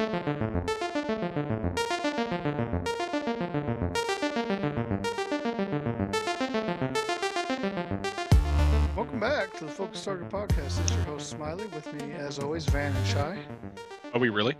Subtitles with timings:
[0.00, 0.16] Welcome
[9.20, 10.56] back to the Focus Target Podcast.
[10.56, 11.66] This is your host Smiley.
[11.66, 13.38] With me, as always, Van and Shy.
[14.14, 14.56] Are we really?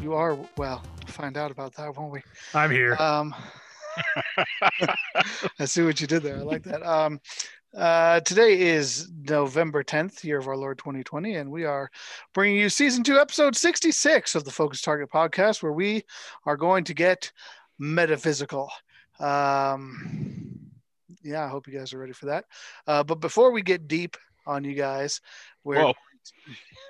[0.00, 0.84] You are well.
[1.08, 2.22] Find out about that, won't we?
[2.54, 2.94] I'm here.
[3.00, 3.34] Um,
[5.58, 6.36] I see what you did there.
[6.36, 6.88] I like that.
[6.88, 7.20] Um,
[7.76, 11.90] uh, today is November 10th, year of our Lord 2020, and we are
[12.34, 16.04] bringing you season two, episode 66 of the Focus Target podcast, where we
[16.44, 17.32] are going to get
[17.78, 18.70] metaphysical.
[19.20, 20.58] Um,
[21.22, 22.44] yeah, I hope you guys are ready for that.
[22.86, 25.20] Uh, but before we get deep on you guys,
[25.64, 25.92] we're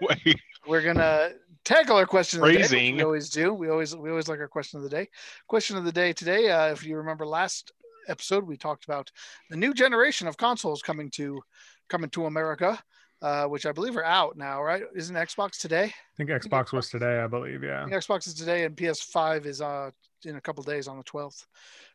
[0.66, 1.30] we're gonna
[1.64, 2.92] tackle our question of the day.
[2.92, 3.54] We always do.
[3.54, 5.08] We always we always like our question of the day.
[5.46, 6.50] Question of the day today.
[6.50, 7.72] Uh, if you remember last
[8.08, 9.10] episode, we talked about
[9.50, 11.40] the new generation of consoles coming to
[11.88, 12.82] coming to America,
[13.20, 14.62] uh, which I believe are out now.
[14.62, 14.82] Right?
[14.94, 15.84] Isn't Xbox today?
[15.84, 17.62] I think Xbox was today, I believe.
[17.62, 17.86] Yeah.
[17.88, 19.90] Xbox is today, and PS5 is uh
[20.24, 21.46] in a couple days on the 12th.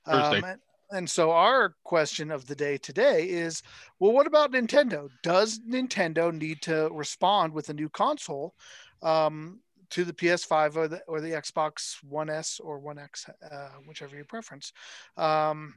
[0.05, 0.37] Thursday.
[0.37, 0.59] Um, and,
[0.91, 3.61] and so our question of the day today is,
[3.99, 5.09] well, what about Nintendo?
[5.23, 8.53] Does Nintendo need to respond with a new console
[9.01, 13.69] um, to the PS5 or the or the Xbox One S or One X, uh,
[13.85, 14.73] whichever your preference?
[15.15, 15.75] Um,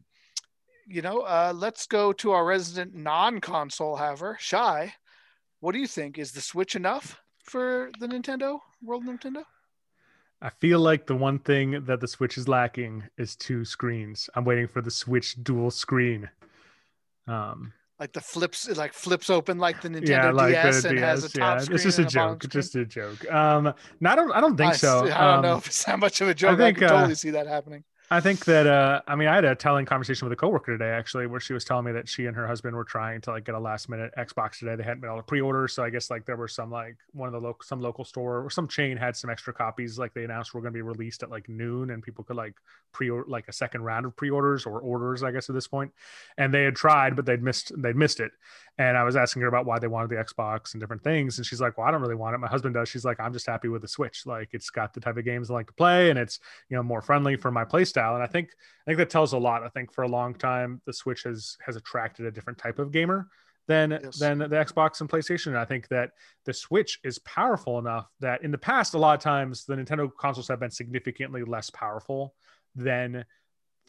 [0.91, 4.95] you know, uh, let's go to our resident non-console haver, Shy.
[5.61, 6.19] What do you think?
[6.19, 9.45] Is the Switch enough for the Nintendo World Nintendo?
[10.43, 14.29] I feel like the one thing that the Switch is lacking is two screens.
[14.35, 16.31] I'm waiting for the Switch dual screen.
[17.27, 20.89] Um, like the flips it like flips open like the Nintendo yeah, like DS the
[20.89, 22.49] and has a top Yeah, screen it's just a joke.
[22.49, 23.31] Just a joke.
[23.31, 24.33] Um, no, I don't.
[24.33, 25.11] I don't think I, so.
[25.13, 26.59] I don't know Um, if it's that much of a joke.
[26.61, 27.85] I, think, can uh, totally see that happening.
[28.13, 30.91] I think that uh I mean I had a telling conversation with a coworker today
[30.91, 33.45] actually where she was telling me that she and her husband were trying to like
[33.45, 34.75] get a last minute Xbox today.
[34.75, 37.29] They hadn't been able to pre-order, so I guess like there were some like one
[37.29, 40.25] of the local some local store or some chain had some extra copies like they
[40.25, 42.55] announced were going to be released at like noon and people could like
[42.91, 45.93] pre-order like a second round of pre-orders or orders I guess at this point.
[46.37, 48.33] And they had tried but they'd missed they'd missed it.
[48.79, 51.47] And I was asking her about why they wanted the Xbox and different things and
[51.47, 52.39] she's like, "Well, I don't really want it.
[52.39, 54.27] My husband does." She's like, "I'm just happy with the Switch.
[54.27, 56.83] Like it's got the type of games I like to play and it's you know
[56.83, 58.51] more friendly for my play style and i think
[58.87, 61.57] i think that tells a lot i think for a long time the switch has
[61.65, 63.29] has attracted a different type of gamer
[63.69, 64.19] than Yes.
[64.19, 66.11] than the xbox and playstation and i think that
[66.47, 70.11] the switch is powerful enough that in the past a lot of times the nintendo
[70.19, 72.35] consoles have been significantly less powerful
[72.75, 73.25] than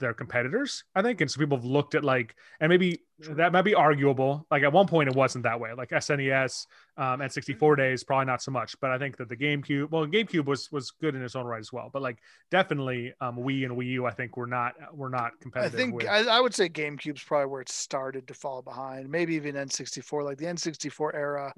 [0.02, 3.62] their competitors i think and so people have looked at like and maybe that might
[3.62, 6.66] be arguable like at one point it wasn't that way like snes
[6.98, 8.80] um, N64 days, probably not so much.
[8.80, 11.60] But I think that the GameCube, well, GameCube was was good in its own right
[11.60, 11.90] as well.
[11.92, 12.20] But like
[12.50, 15.80] definitely, um, Wii and Wii U, I think were not were not competitive.
[15.80, 16.08] I think.
[16.08, 19.10] I, I would say GameCube's probably where it started to fall behind.
[19.10, 20.24] Maybe even N64.
[20.24, 21.54] Like the N64 era,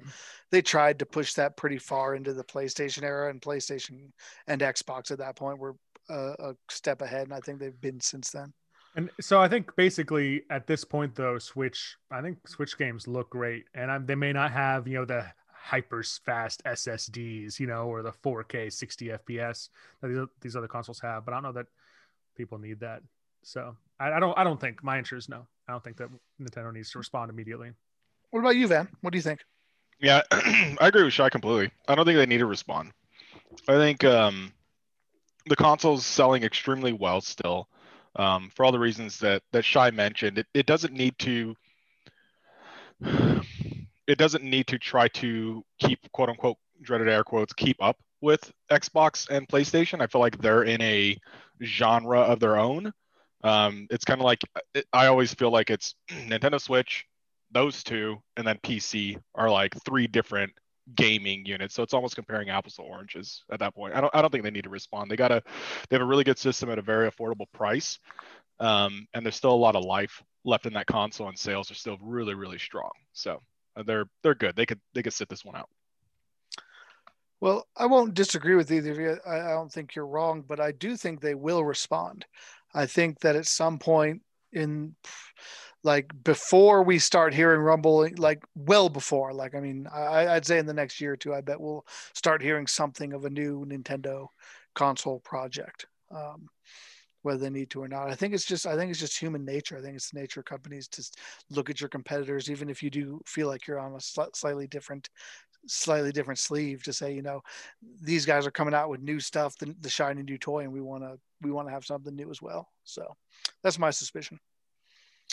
[0.50, 4.12] they tried to push that pretty far into the PlayStation era, and PlayStation
[4.46, 5.74] and Xbox at that point were
[6.10, 8.52] uh, a step ahead, and I think they've been since then.
[8.96, 13.30] And so I think basically at this point though, Switch, I think Switch games look
[13.30, 17.86] great, and I'm, they may not have you know the hyper fast SSDs, you know,
[17.86, 19.70] or the 4K 60 FPS
[20.00, 21.66] that these, these other consoles have, but I don't know that
[22.36, 23.00] people need that.
[23.42, 25.46] So I, I don't I don't think my answer is no.
[25.68, 26.08] I don't think that
[26.40, 27.70] Nintendo needs to respond immediately.
[28.30, 28.88] What about you, Van?
[29.00, 29.40] What do you think?
[30.00, 31.70] Yeah, I agree with Shy completely.
[31.88, 32.92] I don't think they need to respond.
[33.68, 34.52] I think um,
[35.46, 37.68] the console's selling extremely well still,
[38.16, 40.38] um, for all the reasons that that Shy mentioned.
[40.38, 41.54] It, it doesn't need to.
[44.06, 48.52] It doesn't need to try to keep quote unquote dreaded air quotes keep up with
[48.70, 50.02] Xbox and PlayStation.
[50.02, 51.16] I feel like they're in a
[51.62, 52.92] genre of their own.
[53.42, 54.42] Um, it's kind of like
[54.92, 57.06] I always feel like it's Nintendo Switch,
[57.50, 60.52] those two, and then PC are like three different
[60.94, 61.72] gaming unit.
[61.72, 63.94] So it's almost comparing apples to oranges at that point.
[63.94, 65.10] I don't I don't think they need to respond.
[65.10, 65.42] They got a
[65.88, 67.98] they have a really good system at a very affordable price.
[68.60, 71.74] Um, and there's still a lot of life left in that console and sales are
[71.74, 72.92] still really, really strong.
[73.12, 73.40] So
[73.76, 74.56] uh, they're they're good.
[74.56, 75.68] They could they could sit this one out.
[77.40, 79.18] Well, I won't disagree with either of you.
[79.26, 82.24] I, I don't think you're wrong, but I do think they will respond.
[82.74, 84.22] I think that at some point
[84.52, 84.94] in
[85.84, 90.58] like before we start hearing rumbling, like well before, like I mean, I, I'd say
[90.58, 93.64] in the next year or two, I bet we'll start hearing something of a new
[93.66, 94.28] Nintendo
[94.74, 95.86] console project.
[96.10, 96.48] Um,
[97.22, 98.10] whether they need to or not.
[98.10, 99.78] I think it's just I think it's just human nature.
[99.78, 101.02] I think it's the nature of companies to
[101.48, 104.66] look at your competitors, even if you do feel like you're on a sli- slightly
[104.66, 105.08] different
[105.66, 107.40] slightly different sleeve to say, you know,
[108.02, 110.82] these guys are coming out with new stuff, the, the shiny new toy, and we
[110.82, 112.68] want to we want to have something new as well.
[112.84, 113.06] So
[113.62, 114.38] that's my suspicion.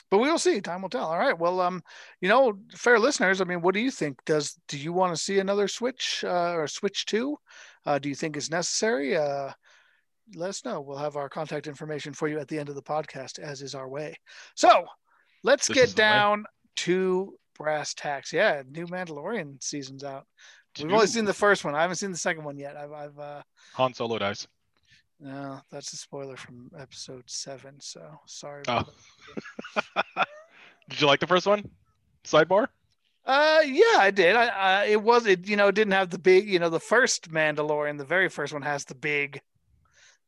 [0.09, 0.59] But we will see.
[0.61, 1.05] Time will tell.
[1.05, 1.38] All right.
[1.38, 1.81] Well, um,
[2.19, 3.39] you know, fair listeners.
[3.41, 4.17] I mean, what do you think?
[4.25, 7.38] Does do you want to see another switch uh, or switch two?
[7.85, 9.15] Uh, do you think is necessary?
[9.17, 9.51] Uh,
[10.35, 10.81] let us know.
[10.81, 13.75] We'll have our contact information for you at the end of the podcast, as is
[13.75, 14.15] our way.
[14.55, 14.85] So
[15.43, 16.07] let's This get is the way.
[16.09, 16.45] down
[16.77, 18.31] to brass tacks.
[18.31, 20.25] Yeah, new Mandalorian season's out.
[20.81, 21.75] We've only seen the first one.
[21.75, 22.77] I haven't seen the second one yet.
[22.77, 23.41] I've, I've uh,
[23.73, 24.47] Han Solo dies.
[25.21, 27.75] No, that's a spoiler from episode seven.
[27.79, 28.63] So sorry.
[28.68, 28.83] Oh.
[30.89, 31.69] Did you like the first one?
[32.23, 32.68] Sidebar.
[33.23, 34.35] Uh, yeah, I did.
[34.35, 35.47] I, I it was it.
[35.47, 36.50] You know, didn't have the big.
[36.50, 39.39] You know, the first Mandalorian, the very first one has the big,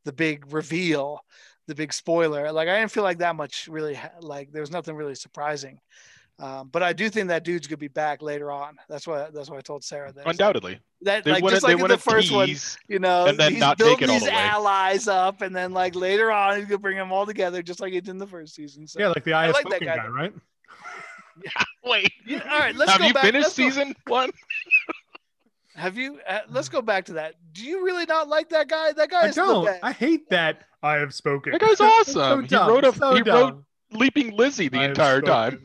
[0.05, 1.21] the big reveal,
[1.67, 2.51] the big spoiler.
[2.51, 3.99] Like I didn't feel like that much really.
[4.21, 5.79] Like there was nothing really surprising.
[6.39, 8.75] Um, but I do think that dude's gonna be back later on.
[8.89, 9.27] That's why.
[9.33, 10.27] That's why I told Sarah that.
[10.27, 10.79] Undoubtedly.
[11.01, 12.49] That They like just like they in the wouldn't first one,
[12.87, 15.73] you know, and then he's not take building it all these allies up, and then
[15.73, 18.25] like later on, he's gonna bring them all together, just like he did in the
[18.27, 18.87] first season.
[18.87, 20.11] So Yeah, like the I I like that guy, guy, though.
[20.11, 20.33] right?
[21.83, 22.11] Wait.
[22.25, 23.23] Yeah, all right, let's Have go you back.
[23.23, 24.31] finished let's go- season one?
[25.75, 26.19] Have you?
[26.27, 27.33] Uh, let's go back to that.
[27.51, 28.91] Do you really not like that guy?
[28.91, 29.67] That guy I is don't.
[29.81, 31.51] I hate that I have spoken.
[31.51, 32.41] That guy's So awesome.
[32.43, 33.35] he dumb, wrote a so he dumb.
[33.55, 35.61] wrote Leaping Lizzie the I entire time.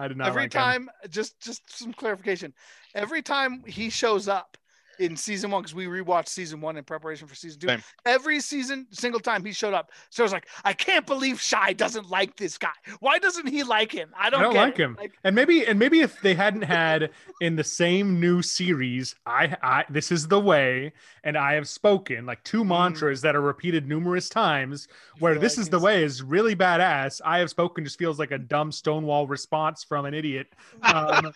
[0.00, 0.62] I did not Every like him.
[0.62, 2.54] time, just just some clarification.
[2.94, 4.56] Every time he shows up
[5.00, 7.68] in season one, because we rewatched season one in preparation for season two.
[7.68, 7.82] Same.
[8.04, 11.72] Every season, single time he showed up, so I was like, I can't believe Shy
[11.72, 12.68] doesn't like this guy.
[13.00, 14.10] Why doesn't he like him?
[14.18, 14.82] I I don't, don't get like it.
[14.82, 14.96] him.
[15.00, 17.10] Like, And maybe and maybe if they hadn't had
[17.40, 20.92] in the same new series, I I this is the way,
[21.24, 24.86] and I have spoken like two mantras that are repeated numerous times.
[25.18, 27.20] Where this like is the way is really badass.
[27.24, 30.46] I have spoken just feels like a dumb Stonewall response from an idiot.
[30.82, 31.32] Um,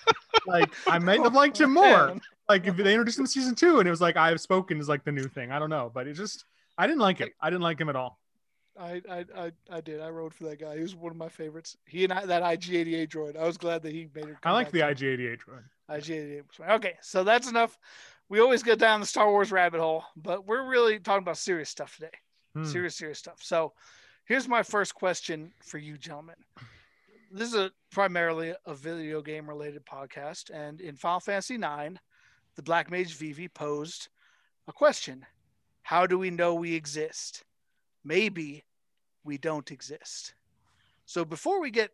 [0.47, 2.17] like I might have liked him more.
[2.49, 4.79] Like if they introduced him in season two, and it was like I have spoken
[4.79, 5.51] is like the new thing.
[5.51, 6.45] I don't know, but it just
[6.77, 7.29] I didn't like him.
[7.41, 8.19] I didn't like him at all.
[8.79, 10.01] I, I, I, I did.
[10.01, 10.77] I rode for that guy.
[10.77, 11.77] He was one of my favorites.
[11.87, 13.37] He and I, that IG88 droid.
[13.37, 14.37] I was glad that he made it.
[14.43, 15.63] I like the IG88 droid.
[15.91, 16.71] IG88 was fine.
[16.73, 17.79] Okay, so that's enough.
[18.29, 21.69] We always go down the Star Wars rabbit hole, but we're really talking about serious
[21.69, 22.11] stuff today.
[22.55, 22.65] Hmm.
[22.65, 23.39] Serious, serious stuff.
[23.43, 23.75] So
[24.25, 26.37] here's my first question for you, gentlemen.
[27.31, 31.99] This is a primarily a video game related podcast, and in Final Fantasy IX,
[32.57, 34.09] the Black Mage Vivi posed
[34.69, 35.25] a question:
[35.83, 37.45] How do we know we exist?
[38.05, 38.65] Maybe
[39.25, 40.35] we don't exist.
[41.07, 41.91] So before we get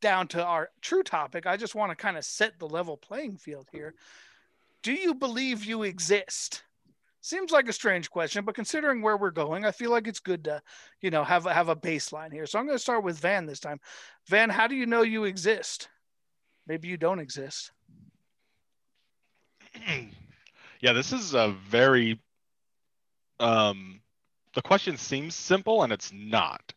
[0.00, 3.36] down to our true topic, I just want to kind of set the level playing
[3.38, 3.94] field here.
[4.82, 6.64] Do you believe you exist?
[7.20, 10.42] Seems like a strange question, but considering where we're going, I feel like it's good
[10.44, 10.60] to,
[11.00, 12.46] you know, have have a baseline here.
[12.46, 13.78] So I'm going to start with Van this time.
[14.26, 15.88] Van, how do you know you exist?
[16.66, 17.70] Maybe you don't exist.
[20.82, 22.20] Yeah, this is a very
[23.40, 24.00] um
[24.54, 26.74] the question seems simple and it's not.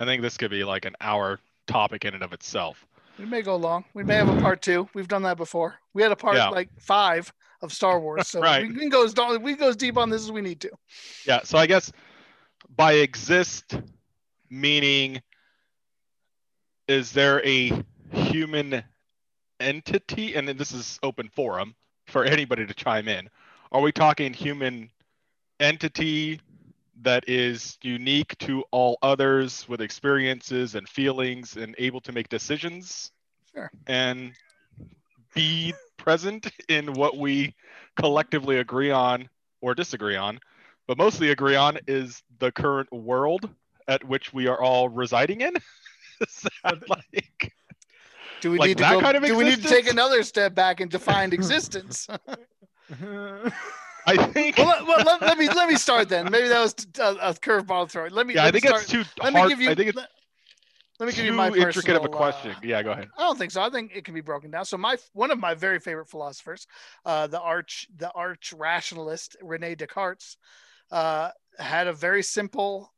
[0.00, 1.38] I think this could be like an hour
[1.68, 2.84] topic in and of itself.
[3.18, 3.84] We may go long.
[3.94, 4.88] We may have a part two.
[4.92, 5.76] We've done that before.
[5.94, 6.48] We had a part Yeah.
[6.48, 8.66] like five of Star Wars, so Right.
[8.68, 10.70] we can go as we can go as deep on this as we need to.
[11.26, 11.92] Yeah, so I guess
[12.74, 13.78] by exist
[14.50, 15.22] meaning
[16.88, 17.72] is there a
[18.12, 18.82] human
[19.60, 21.74] entity and then this is open forum
[22.06, 23.28] for anybody to chime in.
[23.72, 24.90] Are we talking human
[25.60, 26.40] entity
[27.02, 33.12] that is unique to all others with experiences and feelings and able to make decisions
[33.52, 33.70] Sure.
[33.86, 34.32] and
[35.34, 37.54] be present in what we
[37.96, 39.28] collectively agree on
[39.60, 40.38] or disagree on
[40.86, 43.48] but mostly agree on is the current world
[43.88, 45.52] at which we are all residing in.
[46.64, 47.52] Like
[48.40, 50.22] Do we Like need to that go, kind of do we need to take another
[50.22, 52.06] step back and define existence?
[54.06, 56.30] I think well, let, well let, let me let me start then.
[56.30, 58.06] Maybe that was a, a curveball throw.
[58.06, 58.34] Let me.
[58.34, 59.70] yeah, let I think it's too let me give you.
[59.70, 60.08] I think it's let,
[61.00, 62.52] let me give you my intricate of a question.
[62.52, 63.08] uh, yeah, go ahead.
[63.18, 63.60] I don't think so.
[63.60, 64.64] I think it can be broken down.
[64.64, 66.68] So my one of my very favorite philosophers,
[67.04, 70.36] uh, the arch the arch rationalist Rene Descartes,
[70.92, 72.92] uh, had a very simple,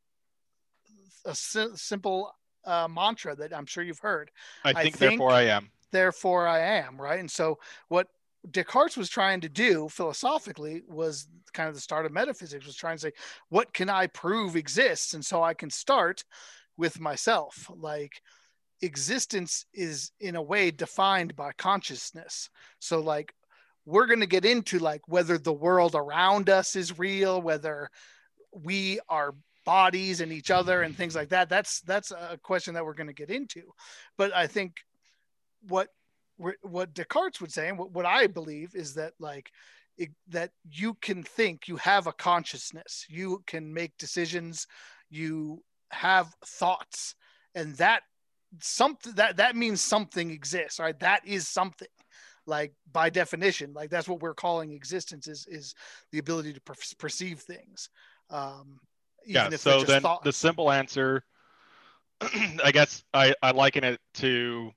[1.25, 2.31] a si- simple
[2.65, 4.31] uh, mantra that I'm sure you've heard.
[4.65, 5.71] I I think, think- therefore I am.
[5.93, 7.19] therefore I am, right?
[7.21, 8.09] And so what
[8.51, 12.97] Descartes was trying to do philosophically was kind of the start of metaphysics, was trying
[12.97, 13.13] to say,
[13.49, 15.15] what can I prove exists?
[15.15, 16.25] And so I can start
[16.77, 17.71] with myself.
[17.77, 18.23] Like
[18.81, 22.49] existence is in a way defined by consciousness.
[22.79, 23.35] So like
[23.85, 27.91] we're going to get into like whether the world around us is real, whether
[28.53, 29.35] we are
[29.69, 31.51] bodies and each other and things like that.
[31.51, 33.61] That's that's a question that we're going to get into.
[34.17, 34.77] But I think
[35.69, 35.89] what
[36.63, 39.51] what Descartes would say and what, what I believe is that like
[39.99, 44.67] it, that you can think you have a consciousness you can make decisions
[45.11, 47.15] you have thoughts
[47.55, 48.03] and that
[48.61, 51.95] something that that means something exists right that is something
[52.47, 55.75] like by definition like that's what we're calling existence is is
[56.13, 57.91] the ability to per- perceive things
[58.31, 58.79] um
[59.29, 60.25] yeah so then thoughts.
[60.25, 61.23] the simple answer
[62.65, 64.73] i guess i i liken it to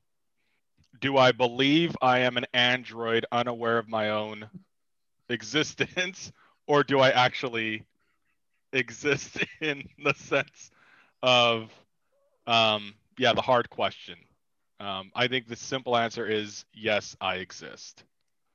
[1.00, 4.48] do i believe i am an android unaware of my own
[5.30, 6.32] existence
[6.68, 7.84] or do i actually
[8.74, 10.70] exist in the sense
[11.24, 11.72] of
[12.48, 14.18] um yeah the hard question
[14.82, 18.04] um, I think the simple answer is yes, I exist.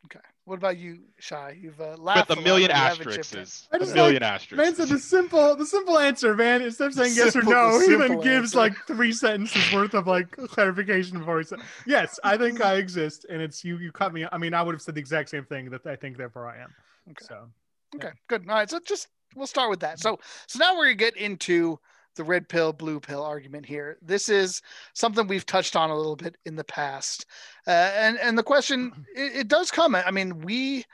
[0.06, 0.24] Okay.
[0.46, 1.58] What about you, Shy?
[1.60, 3.66] You've uh, laughed with a million asterisks.
[3.72, 4.52] A million like, asterisks.
[4.52, 6.62] Man said the simple, the simple answer, man.
[6.62, 8.58] Instead of saying yes or no, he then gives answer.
[8.58, 13.26] like three sentences worth of like clarification before he said, "Yes, I think I exist,"
[13.28, 13.78] and it's you.
[13.78, 14.24] You cut me.
[14.30, 16.62] I mean, I would have said the exact same thing that I think, therefore I
[16.62, 16.72] am.
[17.10, 17.24] Okay.
[17.26, 17.48] So.
[17.96, 18.12] Okay.
[18.28, 18.48] Good.
[18.48, 18.70] All right.
[18.70, 19.98] So just we'll start with that.
[19.98, 21.80] So so now we're gonna get into
[22.16, 24.62] the red pill blue pill argument here this is
[24.94, 27.26] something we've touched on a little bit in the past
[27.66, 30.84] uh, and and the question it, it does come i mean we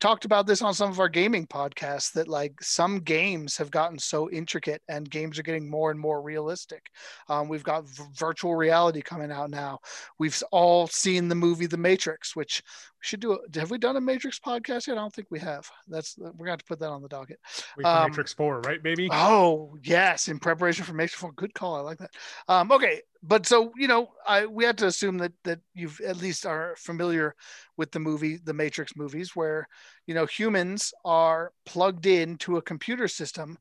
[0.00, 3.98] talked about this on some of our gaming podcasts that like some games have gotten
[3.98, 6.86] so intricate and games are getting more and more realistic.
[7.28, 9.78] Um, we've got v- virtual reality coming out now.
[10.18, 12.62] We've all seen the movie The Matrix, which
[13.00, 13.32] should do.
[13.32, 14.98] A, have we done a Matrix podcast yet?
[14.98, 15.68] I don't think we have.
[15.86, 17.38] That's we're going to have to put that on the docket.
[17.84, 19.08] Um, Matrix Four, right, baby?
[19.12, 21.32] Oh yes, in preparation for Matrix Four.
[21.32, 21.76] Good call.
[21.76, 22.10] I like that.
[22.48, 26.16] Um, okay, but so you know, I we had to assume that that you've at
[26.16, 27.34] least are familiar
[27.76, 29.68] with the movie, the Matrix movies, where
[30.06, 33.58] you know humans are plugged into a computer system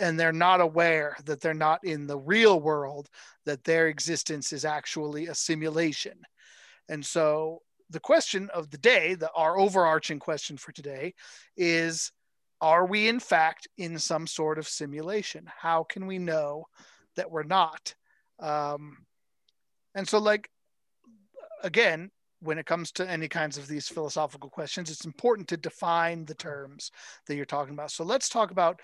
[0.00, 3.08] and they're not aware that they're not in the real world,
[3.44, 6.18] that their existence is actually a simulation.
[6.88, 11.14] And so the question of the day, the our overarching question for today
[11.56, 12.12] is
[12.60, 15.48] are we in fact in some sort of simulation?
[15.56, 16.64] How can we know
[17.16, 17.94] that we're not?
[18.40, 18.98] Um,
[19.94, 20.50] and so, like,
[21.62, 26.24] again, when it comes to any kinds of these philosophical questions, it's important to define
[26.24, 26.90] the terms
[27.26, 27.90] that you're talking about.
[27.90, 28.80] So, let's talk about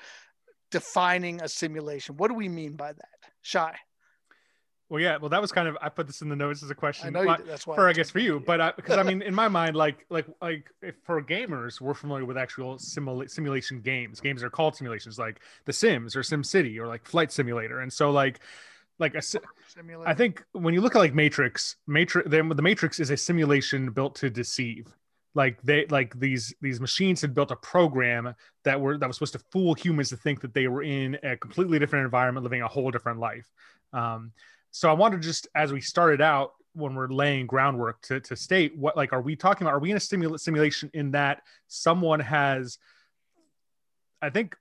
[0.71, 2.17] defining a simulation.
[2.17, 3.31] What do we mean by that?
[3.43, 3.75] Shy.
[4.95, 5.17] Well, yeah.
[5.17, 7.09] Well, that was kind of I put this in the notes as a question.
[7.09, 9.23] I know you that's why for I, guess for you, but because I, I, mean,
[9.23, 13.81] in my mind, like like like if for gamers, we're familiar with actual simula- simulation
[13.81, 14.21] games.
[14.21, 17.93] Games are called simulations, like The Sims or Sim City or like Flight Simulator, and
[17.93, 18.39] so like
[19.01, 20.09] like a simulator.
[20.09, 23.91] I think when you look at like Matrix, Matrix, the, the Matrix is a simulation
[23.91, 24.95] built to deceive.
[25.35, 28.33] Like they, like these these machines had built a program
[28.63, 31.37] that were that was supposed to fool humans to think that they were in a
[31.37, 33.51] completely different environment, living a whole different life.
[33.93, 34.31] Um,
[34.75, 38.77] so I wanted just as we started out when we're laying groundwork to, to state
[38.77, 39.75] what like are we talking about?
[39.75, 42.79] Are we in a stimula- simulation in that someone has?
[44.21, 44.57] I think,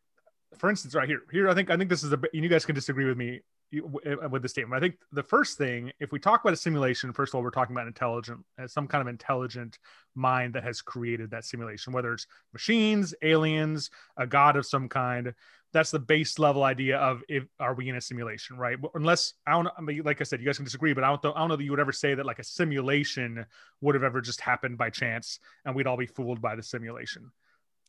[0.60, 2.20] for instance, right here, here I think I think this is a.
[2.32, 3.42] You guys can disagree with me
[3.76, 4.78] uh, with the statement.
[4.78, 7.50] I think the first thing, if we talk about a simulation, first of all, we're
[7.50, 9.80] talking about intelligent, uh, some kind of intelligent
[10.14, 15.34] mind that has created that simulation, whether it's machines, aliens, a god of some kind.
[15.74, 18.78] That's the base level idea of if are we in a simulation, right?
[18.94, 21.36] Unless I don't, I mean, like I said, you guys can disagree, but I don't,
[21.36, 23.46] I don't know that you would ever say that like a simulation
[23.82, 27.32] would have ever just happened by chance and we'd all be fooled by the simulation.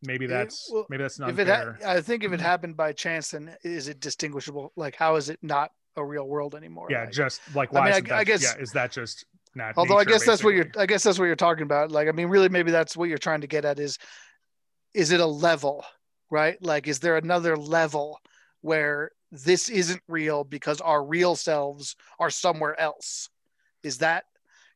[0.03, 2.45] Maybe that's it, well, maybe that's not if it ha- i think if it mm-hmm.
[2.45, 4.73] happened by chance then is it distinguishable?
[4.77, 6.89] Like how is it not a real world anymore?
[6.91, 9.25] Yeah like, just like why I, mean, I, I guess yeah is that just
[9.55, 10.33] not although nature, i guess basically?
[10.33, 11.91] that's what you're i guess that's what you're talking about.
[11.91, 13.99] Like i mean really maybe that's what you're trying to get at is
[14.95, 15.85] is it a level
[16.35, 18.21] right like is there another level
[18.61, 23.29] where this isn't real because our real selves are somewhere else
[23.83, 24.25] is that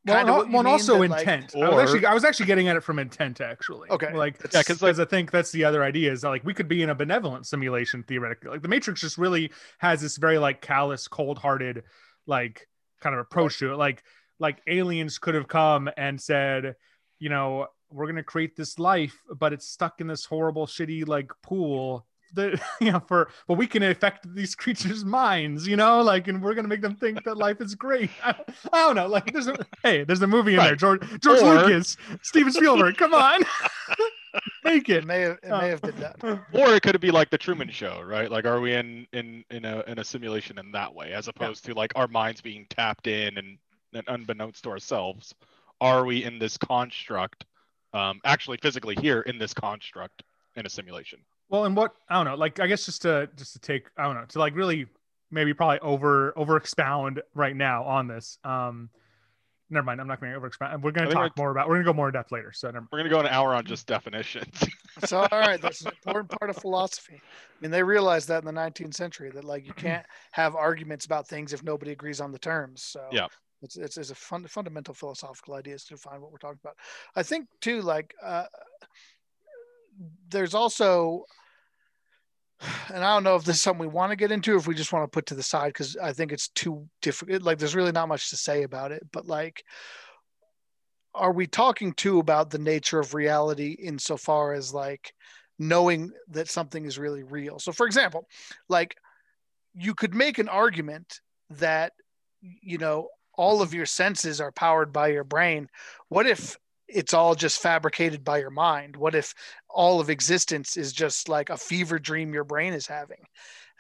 [0.06, 1.54] kind well, of well, also intent.
[1.54, 3.90] Like, I, was actually, I was actually getting at it from intent, actually.
[3.90, 4.12] Okay.
[4.14, 6.68] Like, yeah, because like, I think that's the other idea is that, like we could
[6.68, 8.50] be in a benevolent simulation theoretically.
[8.50, 11.82] Like the Matrix just really has this very like callous, cold-hearted,
[12.26, 12.68] like
[13.00, 13.76] kind of approach to it.
[13.76, 14.02] Like,
[14.38, 16.76] like aliens could have come and said,
[17.18, 21.30] you know, we're gonna create this life, but it's stuck in this horrible, shitty like
[21.42, 26.02] pool That you know for but we can affect these creatures minds you know?
[26.02, 28.10] Like and we're gonna make them think that life is great.
[28.24, 28.34] I,
[28.72, 29.06] I don't know.
[29.06, 30.66] Like there's a hey there's a movie in right.
[30.66, 33.42] there george george or, lucas steven spielberg come on.
[34.62, 34.98] Make it.
[34.98, 37.70] it may have, it may have been done or it could be like the truman
[37.70, 38.30] show right?
[38.30, 41.66] Like are we in in in a in a simulation in that way as opposed
[41.66, 41.72] yeah.
[41.72, 43.58] to like our minds being tapped in and,
[43.94, 45.34] and unbeknownst to ourselves.
[45.80, 47.46] Are we in this construct
[47.92, 50.22] um actually physically here in this construct
[50.56, 51.18] in a simulation
[51.48, 54.04] well, and what I don't know, like I guess just to just to take I
[54.04, 54.86] don't know to like really
[55.30, 58.38] maybe probably over over expound right now on this.
[58.44, 58.90] Um,
[59.70, 60.00] never mind.
[60.00, 60.82] I'm not going to over expound.
[60.82, 61.68] We're going I to think talk more about.
[61.68, 62.52] We're going to go more in depth later.
[62.52, 62.86] So never.
[62.92, 64.62] We're gonna go an hour on just definitions.
[65.04, 67.14] So all right, that's an important part of philosophy.
[67.22, 71.04] I mean, they realized that in the 19th century that like you can't have arguments
[71.04, 72.82] about things if nobody agrees on the terms.
[72.82, 73.28] So Yeah.
[73.62, 76.76] It's it's, it's a fun, fundamental philosophical idea to define what we're talking about.
[77.16, 78.44] I think too, like uh,
[80.28, 81.24] there's also,
[82.88, 84.66] and I don't know if this is something we want to get into, or if
[84.66, 87.42] we just want to put to the side because I think it's too difficult.
[87.42, 89.64] Like there's really not much to say about it, but like
[91.14, 95.12] are we talking too about the nature of reality insofar as like
[95.58, 98.26] knowing that something is really real so for example
[98.68, 98.94] like
[99.74, 101.92] you could make an argument that
[102.40, 103.08] you know
[103.38, 105.68] all of your senses are powered by your brain
[106.08, 109.32] what if it's all just fabricated by your mind what if
[109.70, 113.24] all of existence is just like a fever dream your brain is having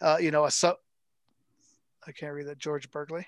[0.00, 0.76] uh, you know a so
[2.06, 3.26] i can't read that george berkeley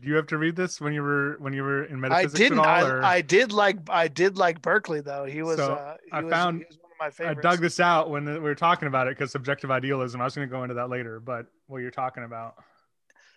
[0.00, 2.34] Did you have to read this when you were when you were in metaphysics?
[2.34, 2.58] I didn't.
[2.60, 2.86] all?
[2.86, 5.24] or- I, I did like I did like Berkeley though.
[5.24, 5.56] He was.
[5.58, 8.24] So, uh, he I was, found- was one of my I dug this out when
[8.24, 10.20] we were talking about it because subjective idealism.
[10.20, 12.54] I was going to go into that later, but what you're talking about.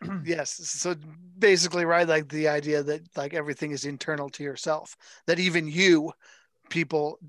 [0.26, 0.52] Yes.
[0.52, 0.96] So
[1.38, 4.96] basically, right, like the idea that like everything is internal to yourself.
[5.28, 6.12] That even you,
[6.70, 7.20] people,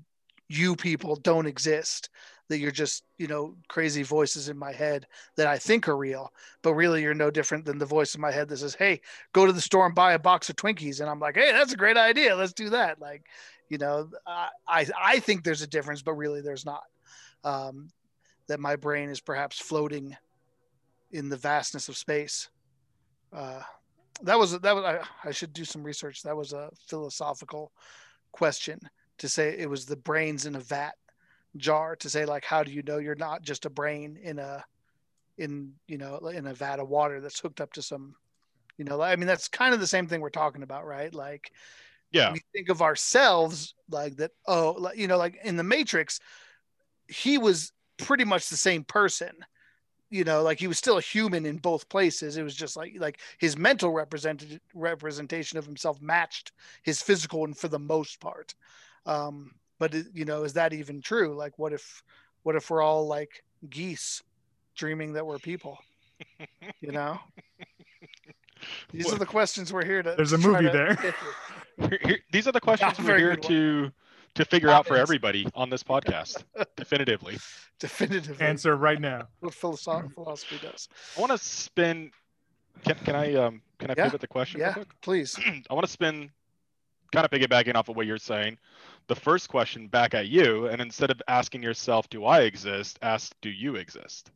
[0.49, 2.09] you people don't exist.
[2.49, 6.33] That you're just you know crazy voices in my head that I think are real,
[6.61, 9.01] but really you're no different than the voice in my head that says, "Hey,
[9.33, 11.73] go to the store and buy a box of Twinkies," and I'm like, "Hey, that's
[11.73, 12.35] a great idea.
[12.35, 13.23] Let's do that." Like,
[13.69, 16.83] you know, I I, think there's a difference, but really there's not.
[17.43, 17.89] Um,
[18.47, 20.15] that my brain is perhaps floating
[21.11, 22.49] in the vastness of space.
[23.33, 23.61] Uh,
[24.21, 26.21] that was that was I, I should do some research.
[26.23, 27.71] That was a philosophical
[28.31, 28.79] question
[29.19, 30.93] to say it was the brains in a vat
[31.57, 34.63] jar to say like how do you know you're not just a brain in a
[35.37, 38.15] in you know in a vat of water that's hooked up to some
[38.77, 41.51] you know I mean that's kind of the same thing we're talking about right like
[42.11, 42.31] yeah.
[42.31, 46.19] we think of ourselves like that oh like, you know like in the matrix
[47.07, 49.31] he was pretty much the same person
[50.13, 52.93] you know like he was still a human in both places it was just like
[52.99, 56.51] like his mental represented representation of himself matched
[56.83, 58.53] his physical one for the most part
[59.07, 62.03] um but it, you know is that even true like what if
[62.43, 64.21] what if we're all like geese
[64.75, 65.77] dreaming that we're people
[66.79, 67.17] you know
[68.91, 70.95] these are the questions we're here to There's a movie to there.
[70.95, 71.33] get through.
[71.89, 73.51] Here- here- these are the questions Not we're here good one.
[73.51, 73.91] to
[74.35, 76.43] to figure out for everybody on this podcast.
[76.75, 77.37] definitively.
[77.79, 79.27] definitively Answer right now.
[79.39, 80.87] what philosophy, philosophy does.
[81.17, 82.11] I want to spin.
[82.85, 84.05] Can, can I um can I Yeah.
[84.05, 84.59] pivot the question?
[84.59, 85.37] Yeah, please.
[85.69, 86.31] I want to spin,
[87.11, 88.57] kind of piggybacking off of what you're saying,
[89.07, 93.33] the first question back at you, and instead of asking yourself, "Do I exist?" ask,
[93.41, 94.31] "Do you exist?"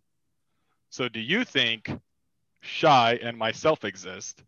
[0.89, 1.89] So, do you think
[2.61, 4.43] Shy and myself exist?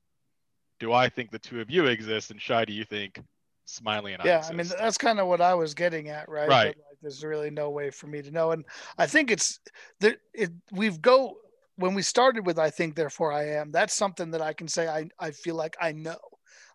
[0.80, 2.32] Do I think the two of you exist?
[2.32, 3.20] And Shy, do you think
[3.70, 4.54] Smiley and I Yeah, exist?
[4.54, 6.50] I mean that's kind of what I was getting at, right?
[6.50, 6.76] Right.
[6.76, 8.66] That, like, there's really no way for me to know, and
[8.98, 9.60] I think it's
[10.00, 10.52] that it.
[10.72, 11.38] We've go
[11.76, 13.72] when we started with I think therefore I am.
[13.72, 16.18] That's something that I can say I I feel like I know,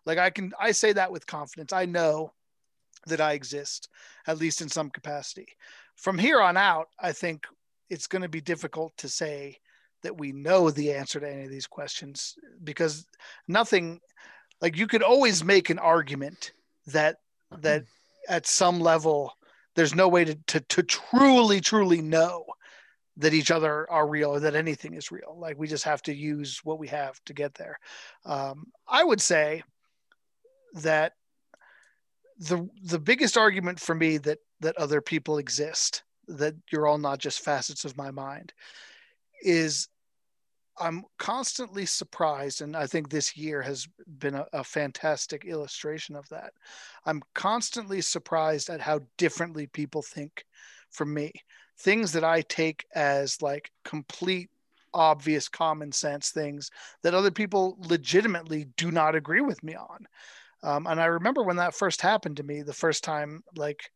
[0.05, 1.73] like I can I say that with confidence.
[1.73, 2.31] I know
[3.07, 3.89] that I exist
[4.27, 5.47] at least in some capacity.
[5.95, 7.45] From here on out, I think
[7.89, 9.57] it's going to be difficult to say
[10.01, 13.05] that we know the answer to any of these questions because
[13.47, 13.99] nothing
[14.61, 16.51] like you could always make an argument
[16.87, 17.17] that
[17.59, 17.83] that
[18.27, 19.33] at some level
[19.75, 22.45] there's no way to, to to truly truly know
[23.17, 25.37] that each other are real or that anything is real.
[25.39, 27.79] Like we just have to use what we have to get there.
[28.25, 29.63] Um, i would say
[30.73, 31.13] that
[32.37, 37.19] the the biggest argument for me that that other people exist that you're all not
[37.19, 38.51] just facets of my mind
[39.41, 39.87] is
[40.79, 43.87] i'm constantly surprised and i think this year has
[44.19, 46.51] been a, a fantastic illustration of that.
[47.05, 50.45] I'm constantly surprised at how differently people think
[50.91, 51.31] from me.
[51.79, 54.49] Things that i take as like complete
[54.93, 56.71] obvious common sense things
[57.03, 60.07] that other people legitimately do not agree with me on.
[60.63, 63.91] Um, and i remember when that first happened to me the first time like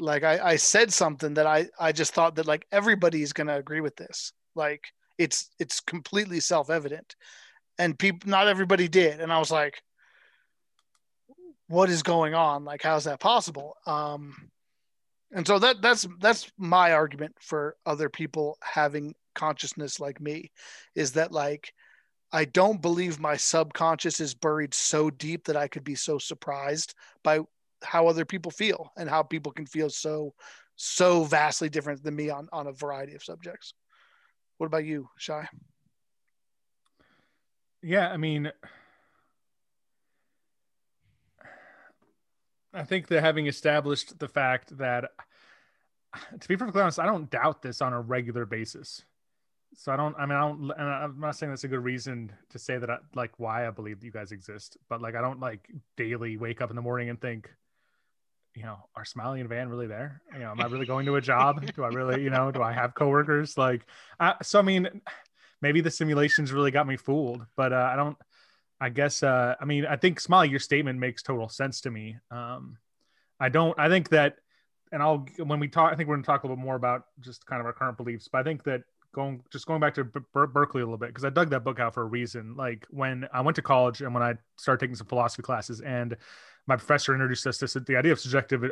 [0.00, 3.56] like I, I said something that I, I just thought that like everybody's going to
[3.56, 4.32] agree with this.
[4.54, 7.16] Like it's, it's completely self-evident
[7.78, 9.20] and people, not everybody did.
[9.20, 9.82] And I was like,
[11.68, 12.64] what is going on?
[12.64, 13.76] Like, how's that possible?
[13.86, 14.50] Um,
[15.32, 20.50] and so that that's, that's my argument for other people having consciousness like me
[20.94, 21.72] is that like,
[22.32, 26.94] I don't believe my subconscious is buried so deep that I could be so surprised
[27.22, 27.40] by
[27.82, 30.34] how other people feel and how people can feel so
[30.76, 33.74] so vastly different than me on on a variety of subjects
[34.64, 35.46] what about you shy
[37.82, 38.50] Yeah, I mean,
[42.72, 45.10] I think that having established the fact that,
[46.40, 49.02] to be perfectly honest, I don't doubt this on a regular basis.
[49.76, 50.16] So I don't.
[50.18, 50.70] I mean, I don't.
[50.78, 52.88] And I'm not saying that's a good reason to say that.
[52.88, 56.38] I, like why I believe that you guys exist, but like I don't like daily
[56.38, 57.50] wake up in the morning and think,
[58.54, 60.22] you know, are Smiley and Van really there?
[60.32, 61.64] You know, am I really going to a job?
[61.74, 63.58] do I really, you know, do I have coworkers?
[63.58, 63.86] Like,
[64.20, 65.00] I, so I mean,
[65.60, 68.16] maybe the simulations really got me fooled, but uh, I don't.
[68.80, 69.22] I guess.
[69.22, 72.16] Uh, I mean, I think Smiley, your statement makes total sense to me.
[72.30, 72.76] Um,
[73.40, 73.78] I don't.
[73.78, 74.36] I think that,
[74.92, 75.92] and I'll when we talk.
[75.92, 77.72] I think we're going to talk a little bit more about just kind of our
[77.72, 78.28] current beliefs.
[78.30, 78.82] But I think that
[79.14, 81.80] going just going back to Ber- Berkeley a little bit because I dug that book
[81.80, 82.54] out for a reason.
[82.56, 86.16] Like when I went to college and when I started taking some philosophy classes, and
[86.66, 88.70] my professor introduced us to the idea of subjective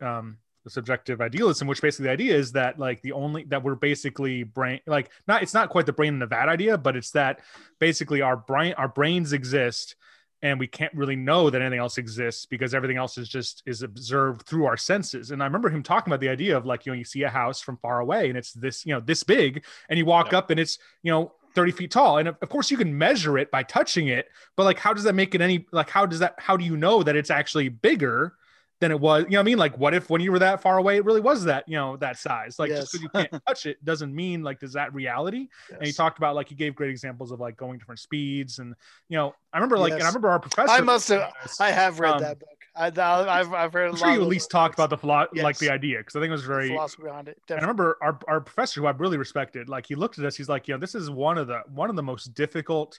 [0.00, 4.42] um, subjective idealism, which basically the idea is that like the only that we're basically
[4.42, 7.40] brain like not it's not quite the brain in the vat idea, but it's that
[7.78, 9.96] basically our brain our brains exist
[10.42, 13.82] and we can't really know that anything else exists because everything else is just is
[13.82, 15.30] observed through our senses.
[15.30, 17.28] And i remember him talking about the idea of like you know you see a
[17.28, 20.50] house from far away and it's this you know this big and you walk up
[20.50, 22.18] and it's you know 30 feet tall.
[22.18, 24.26] And of course you can measure it by touching it
[24.56, 26.76] but like how does that make it any like how does that how do you
[26.76, 28.34] know that it's actually bigger
[28.82, 29.22] than it was.
[29.24, 29.58] You know what I mean?
[29.58, 31.96] Like, what if when you were that far away, it really was that, you know,
[31.98, 32.58] that size?
[32.58, 32.80] Like, yes.
[32.80, 35.46] just because you can't touch it doesn't mean like, does that reality?
[35.70, 35.78] Yes.
[35.78, 38.58] And he talked about like, he gave great examples of like going different speeds.
[38.58, 38.74] And,
[39.08, 40.00] you know, I remember like, yes.
[40.00, 40.72] and I remember our professor.
[40.72, 42.48] I must have, I have read um, that book.
[42.74, 43.90] I, have I've heard.
[43.90, 46.30] I'm sure you at least talked about the philo- like the idea because I think
[46.30, 47.38] it was very the philosophy behind it.
[47.46, 47.54] Definitely.
[47.54, 49.68] And I remember our, our professor who I really respected.
[49.68, 51.90] Like he looked at us, he's like, you know, this is one of the one
[51.90, 52.98] of the most difficult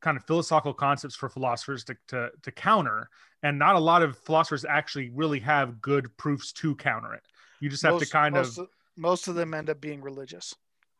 [0.00, 3.08] kind of philosophical concepts for philosophers to, to, to counter
[3.42, 7.24] and not a lot of philosophers actually really have good proofs to counter it.
[7.60, 10.54] You just have most, to kind most of, most of them end up being religious.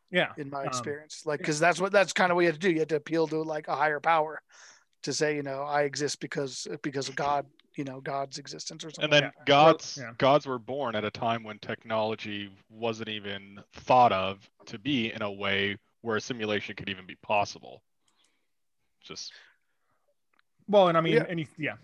[0.09, 1.23] Yeah in my um, experience.
[1.25, 2.71] Um, like because that's what that's kind of what you have to do.
[2.71, 4.41] You have to appeal to like a higher power
[5.03, 8.89] to say you know i exist because because of god you know god's existence or
[8.89, 10.11] something and then like gods yeah.
[10.17, 15.21] gods were born at a time when technology wasn't even thought of to be in
[15.21, 17.81] a way where a simulation could even be possible
[19.07, 19.33] just
[20.67, 21.25] well, and I mean, yeah.
[21.29, 21.75] any yeah,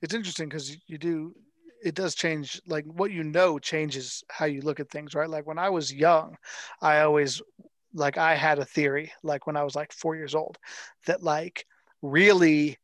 [0.00, 1.34] it's interesting because you do
[1.84, 5.28] it does change like what you know changes how you look at things right?
[5.28, 6.36] Like when i was young
[6.80, 7.42] i always
[7.92, 10.58] like i had a theory like when i was like four years old
[11.06, 11.66] that like
[12.00, 12.78] really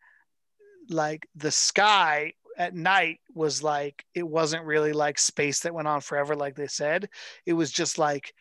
[0.88, 6.00] like the sky at night was like it wasn't really like space that went on
[6.00, 7.08] forever like they said.
[7.46, 8.34] It was just like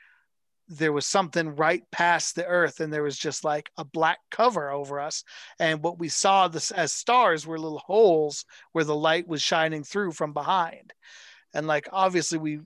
[0.67, 4.69] there was something right past the earth and there was just like a black cover
[4.69, 5.23] over us.
[5.59, 9.83] And what we saw this as stars were little holes where the light was shining
[9.83, 10.93] through from behind.
[11.53, 12.59] And like obviously we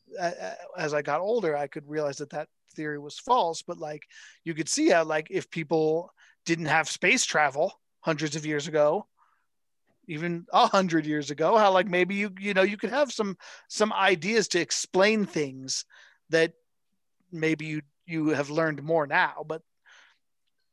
[0.78, 3.62] as i got older i could realize that that theory was false.
[3.62, 4.04] But like
[4.44, 6.12] you could see how like if people
[6.46, 9.06] didn't have space travel hundreds of years ago
[10.08, 13.38] even a hundred years ago how like maybe you you know you could have some
[13.70, 15.86] some ideas to explain things
[16.32, 16.54] that
[17.32, 17.82] maybe you
[18.12, 19.46] you have learned more now.
[19.48, 19.62] But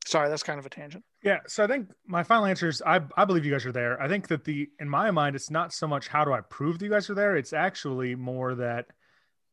[0.06, 1.04] sorry, that's kind of a tangent.
[1.22, 1.38] Yeah.
[1.46, 4.00] So I think my final answer is I, I believe you guys are there.
[4.00, 6.78] I think that the in my mind, it's not so much how do I prove
[6.78, 7.36] that you guys are there.
[7.36, 8.86] It's actually more that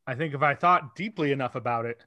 [0.07, 2.03] I think if I thought deeply enough about it,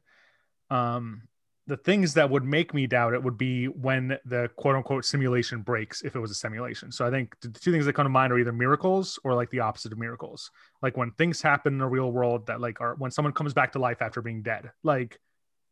[0.70, 1.22] um,
[1.68, 5.60] the things that would make me doubt it would be when the quote unquote simulation
[5.60, 6.90] breaks if it was a simulation.
[6.90, 9.50] So I think the two things that come to mind are either miracles or like
[9.50, 10.50] the opposite of miracles.
[10.80, 13.72] Like when things happen in the real world that like are when someone comes back
[13.72, 14.70] to life after being dead.
[14.82, 15.18] Like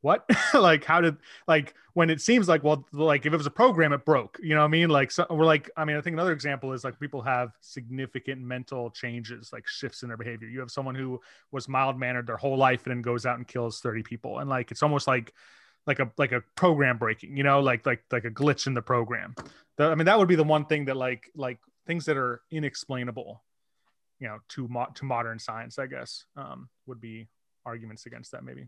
[0.01, 0.29] what?
[0.55, 3.93] Like how did like when it seems like well like if it was a program
[3.93, 4.89] it broke you know what i mean?
[4.89, 8.41] Like so we're like i mean i think another example is like people have significant
[8.41, 10.49] mental changes like shifts in their behavior.
[10.49, 11.21] You have someone who
[11.53, 14.39] was mild mannered their whole life and then goes out and kills 30 people.
[14.39, 15.33] And like it's almost like
[15.87, 17.61] like a like a program breaking you know?
[17.61, 19.35] Like like like a glitch in the program.
[19.79, 23.43] I mean that would be the one thing that like like things that are inexplainable
[24.19, 27.29] you know to mo- to modern science i guess um would be
[27.65, 28.67] arguments against that maybe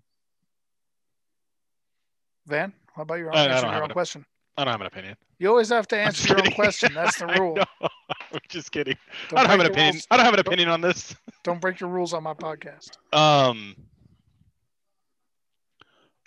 [2.48, 4.24] Van, how about your own, I, I your own question?
[4.56, 5.16] I don't have an opinion.
[5.38, 6.92] You always have to answer your own question.
[6.94, 7.58] That's the rule.
[7.80, 8.96] I'm just kidding.
[9.28, 9.94] Don't I don't have an opinion.
[9.94, 10.06] Rules.
[10.10, 11.14] I don't have an opinion on this.
[11.44, 12.96] Don't break your rules on my podcast.
[13.12, 13.76] Um.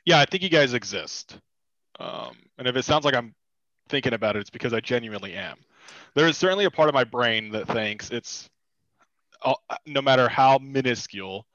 [0.06, 1.38] Yeah, I think you guys exist.
[2.00, 3.36] Um, and if it sounds like I'm
[3.90, 5.58] thinking about it, it's because I genuinely am.
[6.16, 8.50] There is certainly a part of my brain that thinks it's,
[9.44, 9.54] uh,
[9.86, 11.46] no matter how minuscule,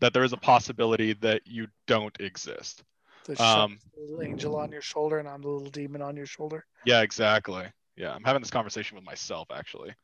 [0.00, 2.84] that there is a possibility that you don't exist.
[3.24, 6.64] The um, little angel on your shoulder, and I'm the little demon on your shoulder.
[6.84, 7.64] Yeah, exactly.
[7.96, 9.94] Yeah, I'm having this conversation with myself actually,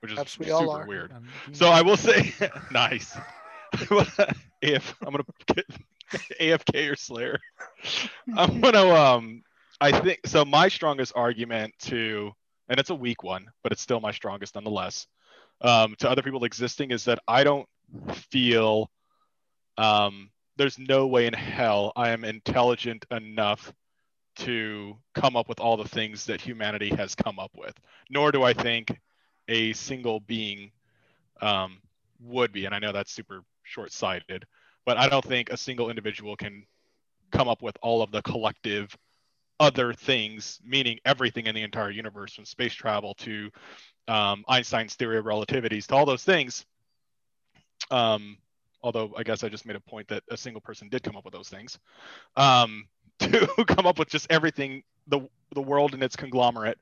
[0.00, 0.86] which is Perhaps we super all are.
[0.86, 1.12] weird.
[1.52, 2.32] So I will say,
[2.70, 3.16] nice.
[4.62, 5.66] if I'm gonna get
[6.40, 7.38] AFK or Slayer,
[8.36, 9.42] I'm gonna um.
[9.80, 10.44] I think so.
[10.44, 12.32] My strongest argument to,
[12.68, 15.06] and it's a weak one, but it's still my strongest nonetheless.
[15.60, 17.68] um, to other people existing is that I don't
[18.30, 18.90] feel
[19.78, 23.72] um, there's no way in hell I am intelligent enough
[24.34, 27.74] to come up with all the things that humanity has come up with.
[28.10, 28.98] Nor do I think
[29.48, 30.70] a single being
[31.40, 31.78] um,
[32.20, 32.64] would be.
[32.64, 34.44] And I know that's super short sighted,
[34.84, 36.64] but I don't think a single individual can
[37.30, 38.96] come up with all of the collective
[39.60, 43.50] other things, meaning everything in the entire universe, from space travel to
[44.08, 46.64] um, Einstein's theory of relativities to all those things.
[47.90, 48.38] Um,
[48.82, 51.24] although I guess I just made a point that a single person did come up
[51.24, 51.78] with those things.
[52.36, 52.86] Um,
[53.18, 55.20] to come up with just everything the
[55.54, 56.78] the world and its conglomerate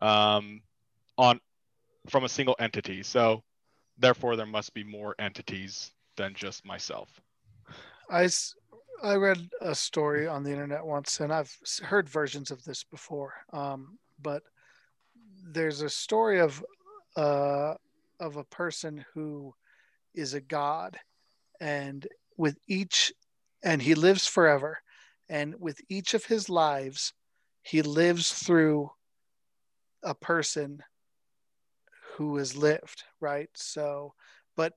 [0.00, 0.60] um,
[1.18, 1.40] on
[2.08, 3.02] from a single entity.
[3.02, 3.42] So
[3.98, 7.08] therefore, there must be more entities than just myself.
[8.10, 8.28] I
[9.02, 13.34] I read a story on the internet once, and I've heard versions of this before.
[13.52, 14.42] Um, but
[15.42, 16.64] there's a story of
[17.16, 17.74] uh,
[18.20, 19.54] of a person who
[20.14, 20.98] is a god,
[21.60, 23.12] and with each,
[23.62, 24.78] and he lives forever,
[25.28, 27.12] and with each of his lives,
[27.62, 28.90] he lives through
[30.02, 30.82] a person
[32.16, 33.48] who has lived, right?
[33.54, 34.14] So,
[34.56, 34.74] but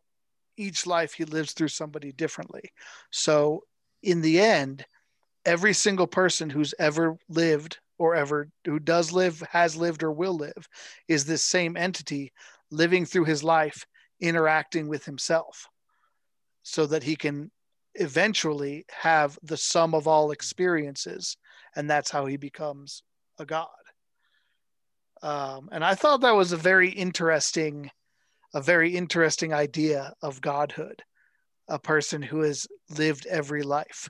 [0.56, 2.72] each life he lives through somebody differently.
[3.12, 3.64] So,
[4.02, 4.86] in the end,
[5.46, 10.36] every single person who's ever lived or ever who does live, has lived, or will
[10.36, 10.70] live
[11.08, 12.32] is this same entity
[12.70, 13.86] living through his life,
[14.20, 15.68] interacting with himself
[16.68, 17.50] so that he can
[17.96, 21.38] eventually have the sum of all experiences
[21.78, 23.04] and that's how he becomes
[23.40, 23.70] a god
[25.24, 27.90] um, and i thought that was a very interesting
[28.54, 31.02] a very interesting idea of godhood
[31.70, 34.10] a person who has lived every life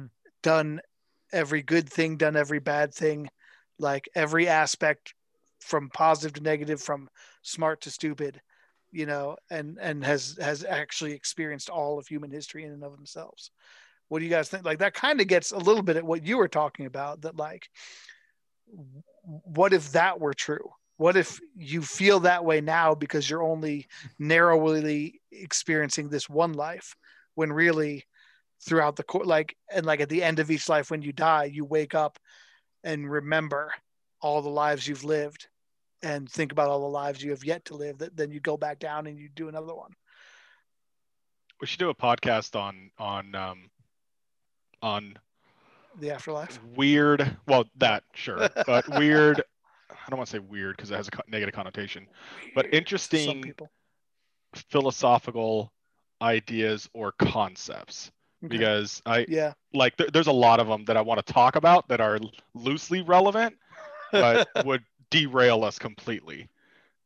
[0.00, 0.08] mm.
[0.44, 0.80] done
[1.32, 3.28] every good thing done every bad thing
[3.80, 5.12] like every aspect
[5.60, 7.08] from positive to negative from
[7.42, 8.40] smart to stupid
[8.96, 12.96] you know, and and has has actually experienced all of human history in and of
[12.96, 13.50] themselves.
[14.08, 14.64] What do you guys think?
[14.64, 17.20] Like that kind of gets a little bit at what you were talking about.
[17.20, 17.68] That like,
[19.24, 20.70] what if that were true?
[20.96, 23.86] What if you feel that way now because you're only
[24.18, 26.96] narrowly experiencing this one life,
[27.34, 28.06] when really
[28.64, 31.44] throughout the court, like and like at the end of each life when you die,
[31.44, 32.18] you wake up
[32.82, 33.74] and remember
[34.22, 35.48] all the lives you've lived
[36.02, 38.56] and think about all the lives you have yet to live that then you go
[38.56, 39.92] back down and you do another one
[41.60, 43.70] we should do a podcast on on um
[44.82, 45.18] on
[46.00, 49.42] the afterlife weird well that sure but weird
[49.90, 52.06] i don't want to say weird because it has a negative connotation
[52.42, 52.54] weird.
[52.54, 53.54] but interesting
[54.54, 55.72] philosophical
[56.22, 58.10] ideas or concepts
[58.44, 58.48] okay.
[58.56, 61.56] because i yeah like th- there's a lot of them that i want to talk
[61.56, 62.18] about that are
[62.54, 63.54] loosely relevant
[64.12, 64.82] but would
[65.16, 66.48] derail us completely.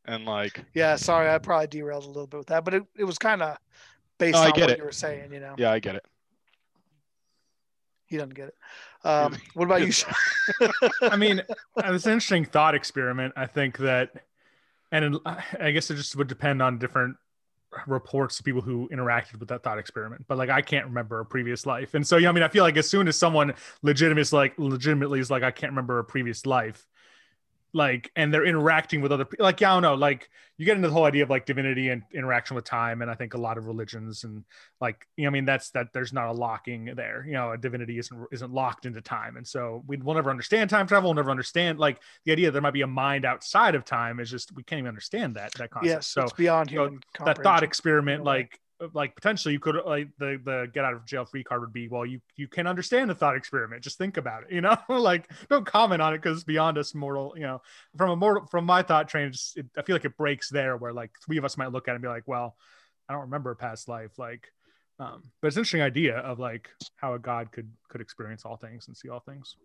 [0.05, 3.05] And like, yeah, sorry, I probably derailed a little bit with that, but it, it
[3.05, 3.57] was kind of
[4.18, 4.79] based on what it.
[4.79, 5.55] you were saying, you know.
[5.57, 6.05] Yeah, I get it.
[8.07, 8.55] He doesn't get it.
[9.05, 9.92] Um, what about you?
[11.03, 11.42] I mean,
[11.77, 13.35] it's an interesting thought experiment.
[13.37, 14.11] I think that,
[14.90, 15.18] and
[15.61, 17.16] I guess it just would depend on different
[17.87, 21.25] reports to people who interacted with that thought experiment but like i can't remember a
[21.25, 24.23] previous life and so yeah i mean i feel like as soon as someone legitimately
[24.23, 26.88] is like legitimately is like i can't remember a previous life
[27.72, 30.76] like and they're interacting with other people like yeah, i don't know like you get
[30.76, 33.38] into the whole idea of like divinity and interaction with time and i think a
[33.38, 34.44] lot of religions and
[34.80, 37.59] like you know i mean that's that there's not a locking there you know a
[37.59, 41.14] divinity isn't isn't locked into time and so we will never understand time travel we'll
[41.14, 44.54] never understand like the idea there might be a mind outside of time is just
[44.56, 47.62] we can't even understand that that concept yes, so it's beyond human so that thought
[47.62, 48.59] experiment like
[48.95, 51.88] like potentially you could like the the get out of jail free card would be
[51.88, 53.83] well you you can understand the thought experiment.
[53.83, 54.77] Just think about it you know?
[54.88, 57.61] Like don't comment on it because beyond us mortal you know?
[57.97, 60.93] From a mortal from my thought train it, i feel like it breaks there where
[60.93, 62.57] like three of us might look at it and be like well
[63.09, 64.49] i don't remember a past life like
[64.99, 68.57] um but it's an interesting idea of like how a god could could experience all
[68.57, 69.57] things and see all things.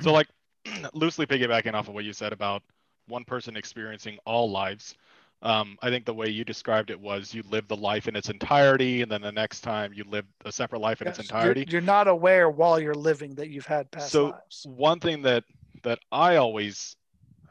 [0.00, 0.28] So like
[0.94, 2.62] loosely piggybacking off of what you said about
[3.06, 4.96] one person experiencing all lives
[5.42, 8.30] um, I think the way you described it was you live the life in its
[8.30, 11.60] entirety, and then the next time you live a separate life in yes, its entirety.
[11.60, 14.66] You're, you're, not aware while you're living that you've had past so lives.
[14.66, 15.44] one thing that
[15.82, 16.96] that I always,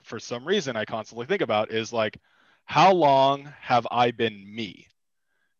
[0.03, 2.19] for some reason, I constantly think about is like,
[2.65, 4.87] how long have I been me?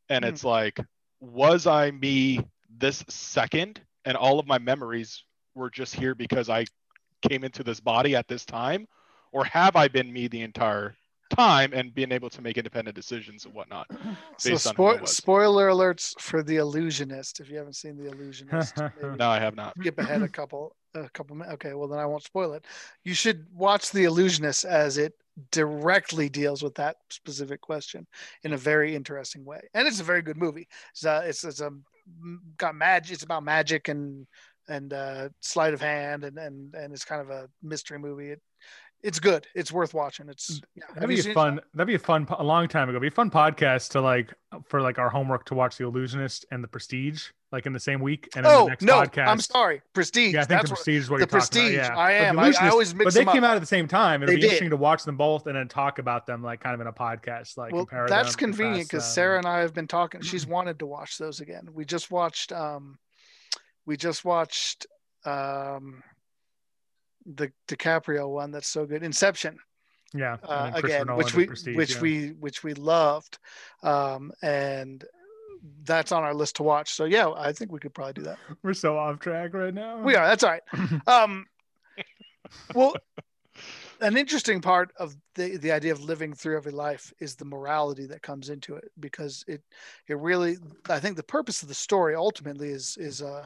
[0.10, 0.30] And mm.
[0.30, 0.80] it's like,
[1.20, 2.42] was I me
[2.76, 6.66] this second, and all of my memories were just here because I
[7.22, 8.88] came into this body at this time,
[9.32, 10.96] or have I been me the entire
[11.36, 13.88] time and being able to make independent decisions and whatnot.
[14.38, 17.39] So spo- spoiler alerts for the illusionist.
[17.39, 18.78] If you haven't seen the illusionist,
[19.17, 19.74] no, I have not.
[19.80, 21.54] Skip ahead a couple a couple minutes.
[21.56, 22.65] Okay, well then I won't spoil it.
[23.04, 25.13] You should watch The Illusionist as it
[25.52, 28.08] directly deals with that specific question
[28.43, 30.67] in a very interesting way, and it's a very good movie.
[30.91, 31.71] It's uh, it's, it's a
[32.58, 33.13] got magic.
[33.13, 34.28] It's about magic and
[34.67, 38.32] and uh, sleight of hand, and and and it's kind of a mystery movie.
[38.32, 38.41] It,
[39.06, 39.46] it's good.
[39.54, 40.30] It's worth watching.
[40.30, 40.84] It's yeah.
[40.96, 41.60] That'd be a fun.
[41.60, 41.63] It?
[41.76, 42.28] That'd be a fun.
[42.39, 45.54] A long time ago, be a fun podcast to like for like our homework to
[45.54, 48.28] watch The Illusionist and The Prestige like in the same week.
[48.36, 50.34] And oh the next no, podcast, I'm sorry, Prestige.
[50.34, 51.62] Yeah, I think That's the Prestige is what the you're Prestige.
[51.62, 51.94] talking about.
[51.94, 51.98] Yeah.
[51.98, 52.39] I am.
[52.39, 53.26] I, I, always mix them up.
[53.28, 53.50] But they came up.
[53.52, 54.24] out at the same time.
[54.24, 54.48] It'll They be did.
[54.48, 56.94] interesting to watch them both and then talk about them like kind of in a
[56.94, 57.58] podcast.
[57.58, 60.22] Like well, that's convenient because Sarah and I have been talking.
[60.22, 61.70] She's wanted to watch those again.
[61.74, 62.52] We just watched.
[62.52, 62.98] um
[63.86, 64.88] We just watched
[65.26, 66.02] um
[67.26, 68.52] the DiCaprio one.
[68.52, 69.04] That's so good.
[69.04, 69.58] Inception.
[70.14, 72.02] yeah uh, again, Nolan which we Prestige, which yeah.
[72.02, 73.38] we which we loved,
[73.84, 75.04] um, and
[75.84, 76.94] that's on our list to watch.
[76.94, 78.38] So yeah, I think we could probably do that.
[78.64, 80.02] we're so off track right now.
[80.02, 80.28] We are.
[80.28, 80.64] That's all right.
[81.08, 81.46] Um,
[82.76, 82.94] well,
[84.02, 88.06] an interesting part of the the idea of living through every life is the morality
[88.08, 89.62] that comes into it because it
[90.08, 90.58] it really
[90.90, 93.46] I think the purpose of the story ultimately is is uh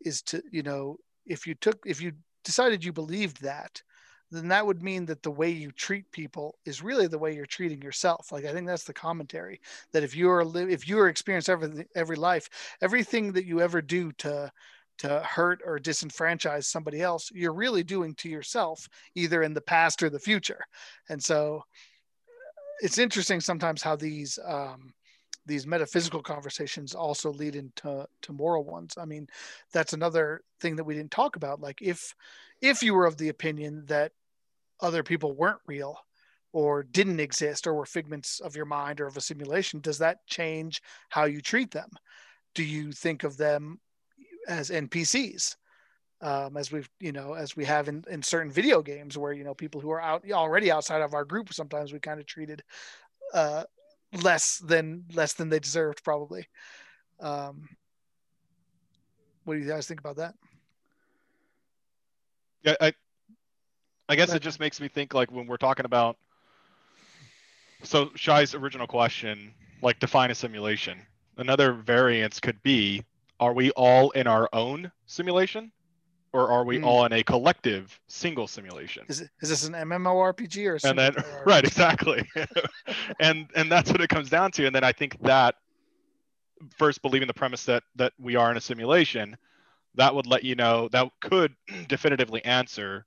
[0.00, 2.12] is to you know if you took if you
[2.46, 3.82] decided you believed that
[4.30, 7.46] then that would mean that the way you treat people is really the way you're
[7.46, 8.32] treating yourself.
[8.32, 9.60] Like i think that's the commentary
[9.92, 12.48] that if you are li- if you are experience every every life
[12.82, 14.50] everything that you ever do to
[14.98, 20.02] to hurt or disenfranchise somebody else you're really doing to yourself either in the past
[20.02, 20.64] or the future.
[21.08, 21.62] And so
[22.80, 24.92] it's interesting sometimes how these um,
[25.46, 28.94] these metaphysical conversations also lead into to moral ones.
[28.98, 29.28] I mean
[29.72, 31.60] that's another thing that we didn't talk about.
[31.60, 32.14] Like if
[32.60, 34.12] if you were of the opinion that
[34.80, 35.98] other people weren't real
[36.52, 40.26] or didn't exist or were figments of your mind or of a simulation does that
[40.26, 41.90] change how you treat them?
[42.54, 43.80] Do you think of them
[44.48, 45.56] as npcs
[46.22, 49.44] um, as we've you know as we have in, in certain video games where you
[49.44, 52.62] know people who are out already outside of our group sometimes we kind of treated
[53.34, 53.64] uh,
[54.12, 56.46] less than less than they deserved probably
[57.20, 57.68] um,
[59.44, 60.34] what do you guys think about that
[62.62, 62.92] Yeah, I,
[64.08, 66.16] I guess it just makes me think like when we're talking about.
[67.82, 70.98] So Shai's original question, like define a simulation.
[71.36, 73.04] Another variance could be:
[73.38, 75.70] Are we all in our own simulation,
[76.32, 76.84] or are we Hmm.
[76.84, 79.04] all in a collective single simulation?
[79.08, 81.14] is, it, is this an mmorpg or and then
[81.46, 82.28] right exactly
[83.20, 85.54] and and that's what it comes down to and then i think that
[86.76, 89.36] first believing the premise that that we are in a simulation
[89.94, 91.54] that would let you know that could
[91.88, 93.06] definitively answer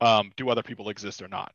[0.00, 1.52] um, do other people exist or not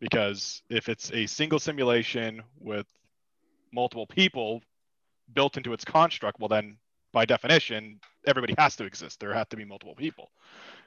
[0.00, 2.86] because if it's a single simulation with
[3.72, 4.62] multiple people
[5.32, 6.76] built into its construct well then
[7.12, 9.20] by definition everybody has to exist.
[9.20, 10.30] There have to be multiple people.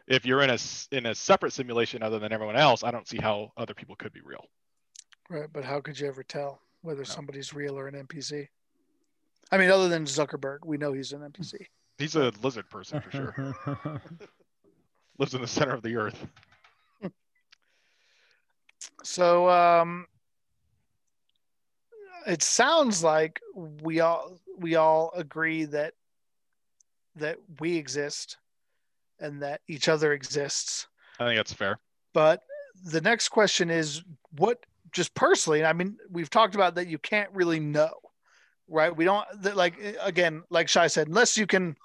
[0.07, 3.07] If you're in a s- in a separate simulation other than everyone else i don't
[3.07, 4.45] see how other people could be real.
[5.29, 7.05] Right but how could you ever tell whether No.
[7.05, 8.47] somebody's real or an npc
[9.51, 11.53] i mean other than zuckerberg we know he's an npc
[11.97, 13.55] he's a lizard person for sure.
[15.17, 16.27] Lives in the center of the earth.
[19.03, 20.07] So um,
[22.27, 25.93] it sounds like we all we all agree that
[27.15, 28.37] that we exist
[29.19, 30.87] and that each other exists.
[31.19, 31.79] i think that's fair
[32.13, 32.41] But
[32.83, 34.03] the next question is
[34.37, 37.91] what just personally, I mean, we've talked about that you can't really know,
[38.67, 38.95] right?
[38.95, 41.75] We don't that like again, like Shai said, unless you can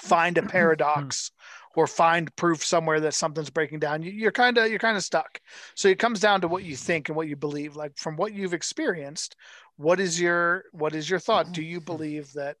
[0.00, 1.30] find a paradox
[1.76, 5.04] or find proof somewhere that something's breaking down, you, you're kind of you're kind of
[5.04, 5.40] stuck.
[5.76, 7.76] So it comes down to what you think and what you believe.
[7.76, 9.36] Like from what you've experienced,
[9.76, 11.52] what is your what is your thought?
[11.52, 12.56] Do you believe that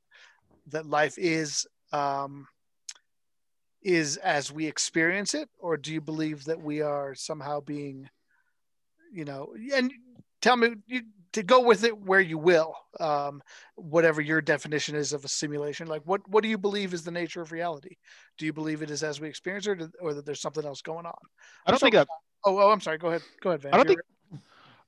[0.68, 2.46] that life is um,
[3.82, 8.08] is as we experience it, or do you believe that we are somehow being,
[9.12, 9.92] you know, and
[10.40, 11.02] tell me you
[11.32, 13.42] to go with it where you will, um,
[13.76, 15.86] whatever your definition is of a simulation.
[15.86, 17.96] Like, what what do you believe is the nature of reality?
[18.38, 21.06] Do you believe it is as we experience it, or that there's something else going
[21.06, 21.14] on?
[21.66, 22.08] i don't think that
[22.44, 22.98] Oh, oh, I'm sorry.
[22.98, 23.22] Go ahead.
[23.40, 23.74] Go ahead, Van.
[23.74, 24.02] I don't You're-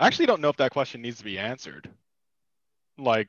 [0.01, 1.89] i actually don't know if that question needs to be answered
[2.99, 3.29] like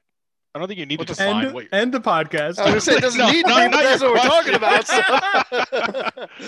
[0.56, 2.58] i don't think you need What to define end, what end the podcast.
[2.60, 4.20] I was gonna say it doesn't No, need to no, be, not that's what we're
[4.20, 4.88] talking about.
[4.88, 5.02] So.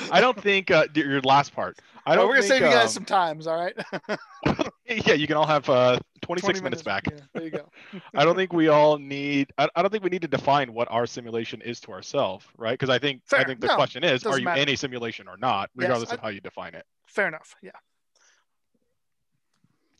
[0.11, 2.75] i don't think uh, your last part i Oh, don't we're gonna think, save you
[2.77, 3.47] guys um, some times.
[3.47, 3.75] All right.
[5.07, 7.69] yeah you can all have uh 26 20 minutes back Yeah, there you go.
[8.15, 9.51] I don't think we all need.
[9.57, 12.73] I, I don't think we need to define what our simulation is to ourselves, right?
[12.73, 14.61] Because I think I think the No, question is: Are you matter.
[14.61, 16.85] in a simulation or not, Yes, regardless I- of how you define it?
[17.07, 17.55] Fair enough.
[17.61, 17.71] Yeah.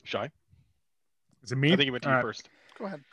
[0.04, 0.30] Shy.
[1.44, 1.72] Is it me?
[1.74, 2.24] I think you went to All you right.
[2.24, 2.50] first.
[2.80, 3.04] Go ahead.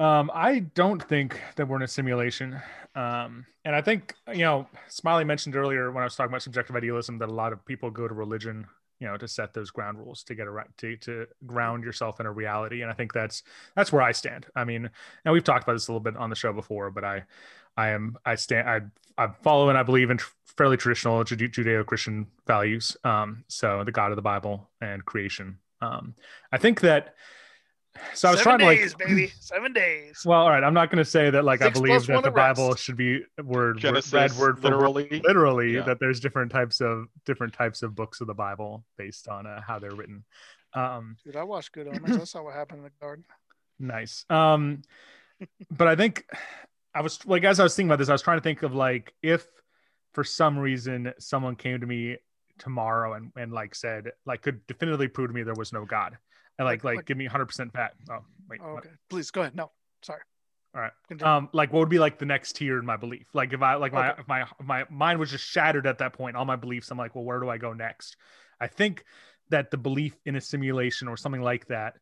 [0.00, 2.58] Um, I don't think that we're in a simulation.
[2.94, 6.74] Um, and I think, you know, Smiley mentioned earlier when I was talking about subjective
[6.74, 8.66] idealism that a lot of people go to religion,
[8.98, 12.24] you know, to set those ground rules to get around to, to ground yourself in
[12.24, 12.80] a reality.
[12.80, 13.42] And I think that's
[13.76, 14.46] that's where I stand.
[14.56, 14.88] I mean,
[15.26, 17.24] now we've talked about this a little bit on the show before, but I
[17.76, 18.80] I am I stand I
[19.22, 22.96] I follow and I believe in fairly traditional Judeo-Christian values.
[23.04, 25.58] Um, so the God of the Bible and creation.
[25.82, 26.14] Um,
[26.52, 27.14] I think that
[28.14, 29.32] so I was Seven trying days, to like baby.
[29.40, 30.22] Seven days.
[30.24, 30.62] Well, all right.
[30.62, 32.58] I'm not going to say that like I believe that the at rest.
[32.58, 35.22] Bible should be word, word Genesis, read word for word, literally.
[35.24, 35.74] literally.
[35.74, 35.82] Yeah.
[35.82, 39.60] That there's different types of different types of books of the Bible based on uh,
[39.60, 40.24] how they're written.
[40.74, 42.16] Um, Dude, I watched Good Omens.
[42.16, 43.24] I saw what happened in the garden.
[43.78, 44.24] nice.
[44.30, 44.82] Um,
[45.70, 46.26] but I think
[46.94, 48.74] I was like as I was thinking about this, I was trying to think of
[48.74, 49.46] like if
[50.14, 52.18] for some reason someone came to me
[52.58, 56.18] tomorrow and and like said like could definitively prove to me there was no God
[56.60, 57.94] and like Like- like, give me 100 percent fat.
[58.10, 58.60] Oh wait.
[58.62, 58.84] Oh, what?
[58.86, 58.94] okay.
[59.08, 59.56] Please go ahead.
[59.56, 60.20] No, sorry.
[60.74, 60.92] All right.
[61.08, 61.32] Continue.
[61.32, 63.74] um like what would be like the next tier in my belief like if i
[63.74, 64.22] like my Okay.
[64.28, 67.24] my my mind was just shattered at that point all my beliefs i'm like well
[67.24, 68.16] where do i go next
[68.60, 69.02] i think
[69.48, 71.94] that the belief in a simulation or something like that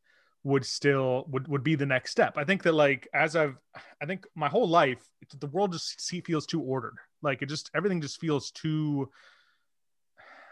[0.44, 3.56] would still would, would be the next step i think that like as i've
[4.02, 5.02] i think my whole life
[5.40, 9.09] the world just see, feels too ordered like it just everything just feels too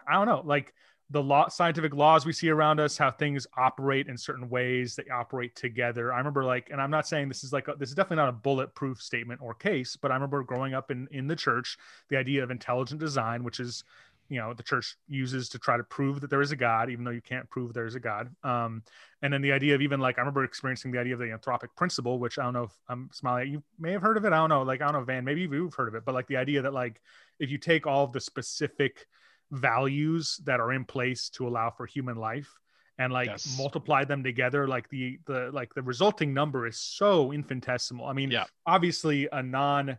[0.09, 0.73] i don't know like
[1.11, 5.09] the law scientific laws we see around us how things operate in certain ways they
[5.13, 6.13] operate together.
[6.13, 8.29] I remember like and i'm not saying this is like a, this is definitely not
[8.29, 11.79] a bulletproof statement or case but i remember growing up in in the church
[12.09, 13.85] the idea of intelligent design which is
[14.29, 17.05] you know the church uses to try to prove that there is a god even
[17.05, 18.35] though you can't prove there is a god.
[18.43, 18.83] Um
[19.23, 21.69] and then the idea of even like i remember experiencing the idea of the anthropic
[21.77, 24.33] principle which i don't know if i'm smiling you may have heard of it.
[24.33, 24.63] I don't know.
[24.63, 26.75] Like i don't know van maybe you've heard of it but like the idea that
[26.75, 27.01] like
[27.39, 29.07] if you take all of the specific
[29.51, 32.53] values that are in place to allow for human life
[32.99, 33.57] and like Yes.
[33.59, 38.31] multiply them together like the the like the resulting number is so infinitesimal i mean
[38.31, 38.45] Yeah.
[38.67, 39.97] obviously a non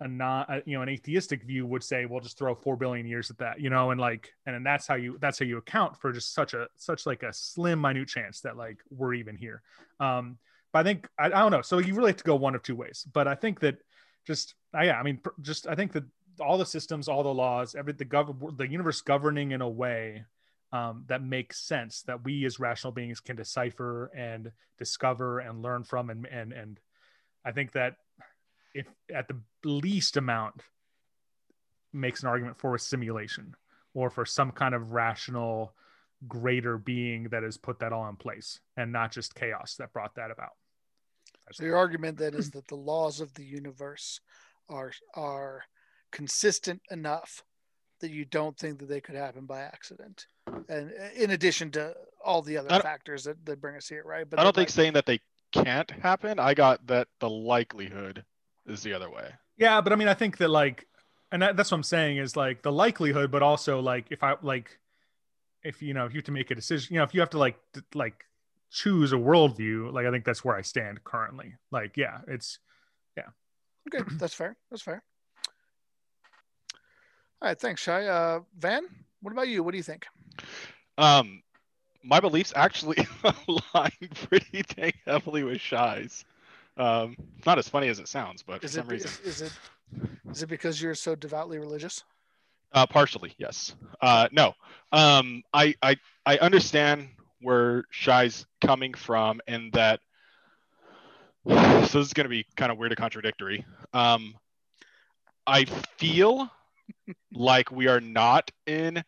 [0.00, 3.06] a non a, you know an atheistic view would say well just throw 4 billion
[3.06, 5.58] years at that you know and like and then that's how you that's how you
[5.58, 9.36] account for just such a such like a slim minute chance that like we're even
[9.36, 9.62] here
[10.00, 10.38] um
[10.72, 12.62] but i think i, I don't know so you really have to go one of
[12.62, 13.78] two ways but i think that
[14.26, 16.04] just uh, yeah i mean pr- just i think that
[16.40, 20.24] all the systems all the laws every the gov- the universe governing in a way
[20.72, 25.84] um, that makes sense that we as rational beings can decipher and discover and learn
[25.84, 26.80] from and and and
[27.44, 27.96] i think that
[28.74, 30.62] if at the least amount
[31.92, 33.54] makes an argument for a simulation
[33.94, 35.72] or for some kind of rational
[36.28, 40.14] greater being that has put that all in place and not just chaos that brought
[40.14, 40.52] that about.
[41.52, 44.20] So your argument then is that the laws of the universe
[44.68, 45.62] are are
[46.12, 47.42] consistent enough
[48.00, 50.26] that you don't think that they could happen by accident,
[50.68, 51.94] and in addition to
[52.24, 54.28] all the other factors that, that bring us here, right?
[54.28, 55.20] But I don't that, think saying that they
[55.52, 56.38] can't happen.
[56.38, 58.24] I got that the likelihood
[58.66, 59.30] is the other way.
[59.56, 60.86] Yeah, but I mean, I think that like,
[61.32, 64.34] and that, that's what I'm saying is like the likelihood, but also like if I
[64.42, 64.78] like,
[65.62, 67.30] if you know, if you have to make a decision, you know, if you have
[67.30, 68.24] to like d- like
[68.70, 71.54] choose a worldview, like I think that's where I stand currently.
[71.70, 72.58] Like, yeah, it's
[73.16, 73.28] yeah.
[73.88, 74.56] okay, that's fair.
[74.70, 75.02] That's fair.
[77.42, 78.06] All right, thanks, Shai.
[78.06, 78.84] Uh, Van,
[79.20, 79.62] what about you?
[79.62, 80.06] What do you think?
[80.98, 81.42] Um,
[82.02, 83.06] my beliefs actually
[83.48, 83.90] align
[84.28, 86.24] pretty dang heavily with Shy's.
[86.76, 89.42] Um, not as funny as it sounds, but for Is some it reason, is, is
[89.42, 89.52] it
[90.30, 92.04] is it because you're so devoutly religious?
[92.72, 93.74] uh, partially, yes.
[94.00, 94.52] Uh, no,
[94.92, 97.08] um, I, I, I understand
[97.40, 100.00] where Shy's coming from, and that.
[101.86, 103.64] So this is going to be kind of weird and contradictory.
[103.94, 104.34] Um,
[105.46, 105.64] I
[105.96, 106.50] feel
[107.32, 109.02] like we are not in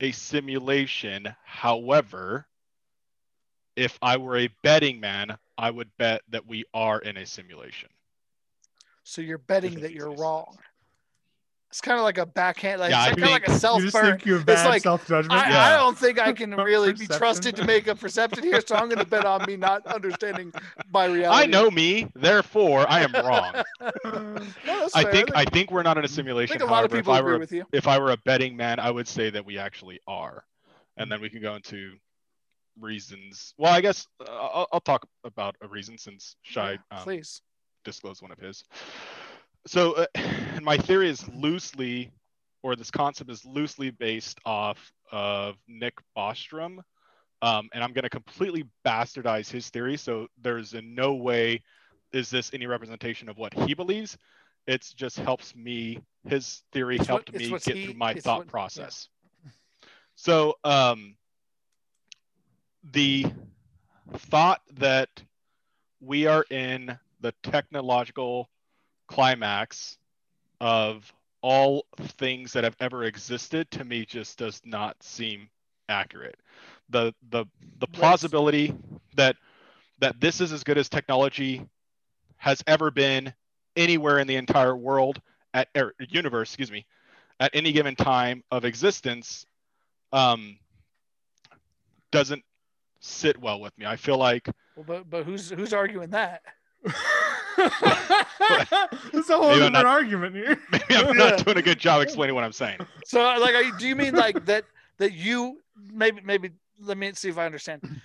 [0.00, 1.34] a simulation.
[1.44, 2.46] However,
[3.76, 7.88] if I were a betting man, I would bet that we are in a simulation.
[9.04, 10.58] So you're betting that you're wrong.
[11.70, 13.92] It's kind of like a backhand, like, Yeah, I it's kind of like a self
[13.92, 14.18] burn.
[14.24, 15.38] You it's like self judgment.
[15.38, 15.66] I, Yeah.
[15.66, 18.88] I don't think I can really be trusted to make a perception here, so I'm
[18.88, 20.50] going to bet on me not understanding
[20.90, 21.42] my reality.
[21.42, 23.54] I know me, therefore I am wrong.
[24.66, 26.58] No, I think I think, think we're not in a simulation.
[26.58, 27.64] think a lot of people if I agree were a with you.
[27.72, 30.44] if I were a betting man, I would say that we actually are,
[30.96, 31.92] and then we can go into
[32.80, 33.54] reasons.
[33.58, 37.42] Well, I guess uh, I'll, I'll talk about a reason since Shy Yeah, um, please.
[37.84, 38.64] disclosed one of his.
[39.66, 40.06] So, uh,
[40.62, 42.12] my theory is loosely,
[42.62, 46.78] or this concept is loosely based off of Nick Bostrom,
[47.42, 49.96] um, and I'm going to completely bastardize his theory.
[49.96, 51.62] So there's in no way
[52.12, 54.16] is this any representation of what he believes.
[54.66, 56.00] It's just helps me.
[56.26, 58.50] His theory It's helped it's me get he- through my thought what- yeah.
[58.50, 59.08] process.
[60.16, 61.16] So, um,
[62.82, 63.26] the
[64.14, 65.08] thought that
[66.00, 68.48] we are in the technological
[69.08, 69.98] climax
[70.60, 75.48] of all things that have ever existed to me just does not seem
[75.88, 76.36] accurate.
[76.90, 77.46] The the
[77.78, 78.74] the plausibility
[79.16, 79.36] that
[79.98, 81.66] that this is as good as technology
[82.36, 83.32] has ever been
[83.76, 85.20] anywhere in the entire world
[85.54, 86.86] at er, universe, excuse me,
[87.40, 89.46] at any given time of existence
[90.12, 90.58] um,
[92.10, 92.44] doesn't
[93.00, 93.86] sit well with me.
[93.86, 96.42] I feel like Well, but but who's who's arguing that?
[97.58, 100.58] it's a whole Maybe different not- argument here.
[100.72, 101.30] maybe I'm Yeah.
[101.30, 102.78] not doing a good job explaining what I'm saying.
[103.04, 104.64] So like, are you, do you mean like that
[104.98, 105.60] that you
[105.92, 106.50] maybe maybe
[106.80, 108.00] let me see if I understand.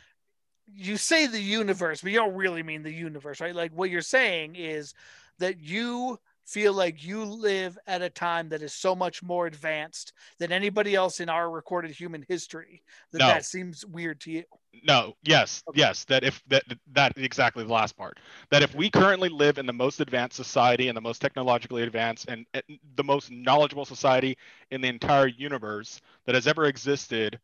[0.75, 3.53] You say the universe, but you don't really mean the universe, right?
[3.55, 4.93] Like what you're saying is
[5.39, 10.13] that you feel like you live at a time that is so much more advanced
[10.39, 13.27] than anybody else in our recorded human history that No.
[13.27, 14.43] that seems weird to you.
[14.83, 15.79] No, yes, Okay.
[15.79, 16.03] yes.
[16.05, 16.63] That if that
[16.93, 18.19] that exactly the last part.
[18.49, 22.27] That if we currently live in the most advanced society and the most technologically advanced
[22.27, 22.63] and, and
[22.95, 24.37] the most knowledgeable society
[24.71, 27.39] in the entire universe that has ever existed,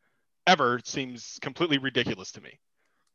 [0.48, 2.60] ever seems completely ridiculous to me.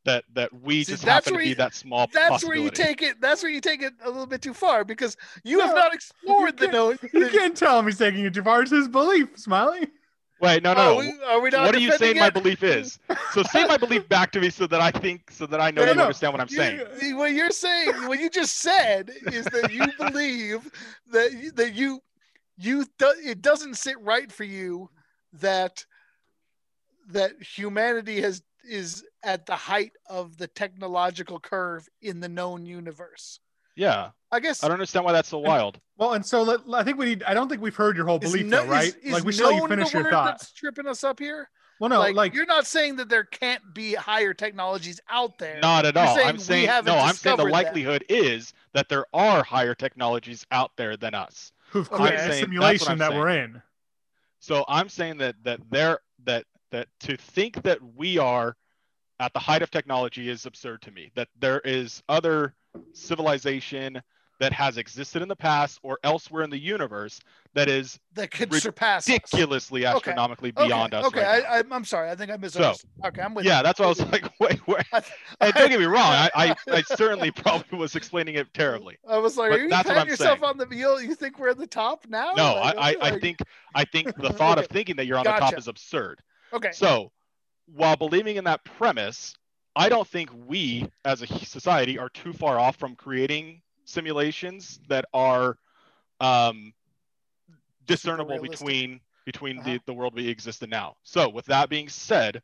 [0.05, 2.07] That that we See, just that's happen to where be you- that small.
[2.13, 3.21] That's where you take it.
[3.23, 6.59] That's where you take it a little bit too far because you have not explored
[6.59, 6.91] the can't- no.
[7.21, 8.61] You can't tell him he's taking it too far.
[8.63, 9.89] It's his belief, Smiley.
[10.41, 10.95] Wait, no, no.
[10.95, 10.97] no.
[10.99, 12.99] we, are we not What are you defending saying my belief is?
[13.33, 15.85] So say my belief back to me so that I think so that I know
[15.85, 16.03] No, you no.
[16.03, 17.17] understand what I'm You- saying.
[17.17, 20.71] what you're saying, what you just said, is that you believe
[21.13, 22.03] that you, that you
[22.59, 24.91] you do, it doesn't sit right for you
[25.35, 25.87] that
[27.09, 33.41] that humanity has is at the height of the technological curve in the known universe.
[33.77, 34.11] Yeah.
[34.31, 35.81] I guess I don't understand why that's so wild.
[35.97, 37.23] Well, and so let, I think we need.
[37.23, 38.89] I don't think we've heard your whole is belief, no- though, right?
[38.89, 40.27] is- is like we should let you finish your word thought.
[40.27, 41.49] That's tripping us up here.
[41.81, 45.59] Well, no, like, like, you're not saying that there can't be higher technologies out there.
[45.61, 46.15] Not at all.
[46.15, 46.97] saying I'm saying no.
[46.97, 51.53] I'm saying the likelihood is that there are higher technologies out there than us.
[51.71, 53.21] who've created I'm the that's what simulation that saying.
[53.21, 53.63] we're in.
[54.39, 56.45] So I'm saying that that there that
[56.75, 58.57] that to think that we are
[59.21, 61.13] at the height of technology is absurd to me.
[61.15, 62.53] That there is other
[62.93, 64.03] civilization
[64.41, 67.21] that has existed in the past or elsewhere in the universe
[67.55, 71.05] that is that could Rid- surpass ridiculously astronomically Okay, beyond us.
[71.07, 71.45] Okay, right.
[71.49, 72.11] I, I'm sorry.
[72.11, 72.91] I think I misunderstood.
[73.05, 73.53] okay, I'm with you.
[73.53, 73.63] yeah, you.
[73.63, 74.85] that's why I was like, wait, wait.
[75.41, 78.97] I, don't get me wrong, I, I, I certainly probably was explaining it terribly.
[79.09, 80.51] I was like, but are you what patting yourself saying.
[80.51, 81.01] on the heel?
[81.01, 82.33] You think we're at the top now?
[82.37, 83.39] No, Like, I, I, I think
[83.77, 86.21] I think the thought of thinking that you're on the top is absurd.
[86.55, 86.73] Okay.
[86.73, 87.13] So,
[87.67, 89.35] while believing in that premise,
[89.77, 95.07] I don't think we as a society are too far off from creating simulations that
[95.15, 95.59] are
[96.21, 96.73] um,
[97.87, 99.65] discernible between between Uh-huh.
[99.65, 100.97] the, the world we exist in now.
[101.05, 102.43] So, with that being said,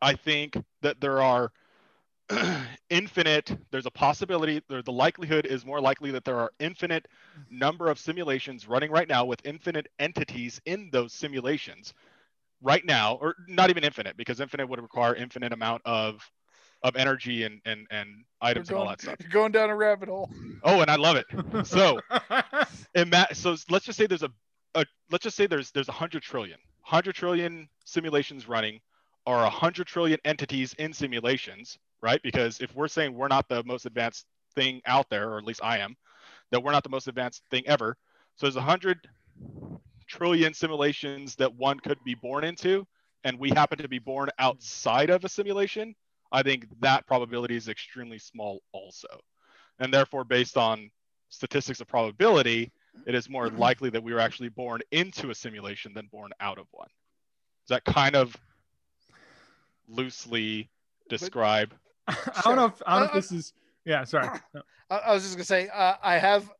[0.00, 1.52] I think that there are
[2.90, 7.08] infinite there's a possibility there the likelihood is more likely that there are infinite
[7.50, 11.92] number of simulations running right now with infinite entities in those simulations
[12.62, 16.20] right now or not even infinite because infinite would require infinite amount of
[16.82, 19.16] of energy and and and items You're and all that stuff.
[19.20, 20.30] you're going down a rabbit hole.
[20.64, 21.66] oh and i love it.
[21.66, 22.00] So-
[22.94, 24.30] Ima- so let's just say there's a,
[24.74, 26.58] a let's just say there's there's a hundred trillion.
[26.82, 28.80] Hundred trillion simulations running
[29.26, 32.20] or a hundred trillion entities in simulations right?
[32.24, 35.60] Because if we're saying we're not the most advanced thing out there or at least
[35.62, 35.96] i am
[36.50, 37.96] that we're not the most advanced thing ever
[38.36, 38.98] so there's a hundred
[40.16, 42.86] trillion simulations that one could be born into
[43.24, 45.94] and we happen to be born outside of a simulation
[46.32, 49.08] i think that probability is extremely small also
[49.78, 50.90] and therefore based on
[51.32, 52.70] statistics of probability,
[53.06, 56.58] it is more likely that we were actually born into a simulation than born out
[56.58, 56.88] of one.
[57.66, 58.36] Does that kind of
[59.88, 60.70] loosely
[61.08, 61.74] describe?
[62.06, 63.52] I don't know if I don't know if this is.
[63.84, 64.28] Yeah, sorry.
[64.54, 64.62] No.
[64.90, 66.50] I, I was just gonna say uh, I have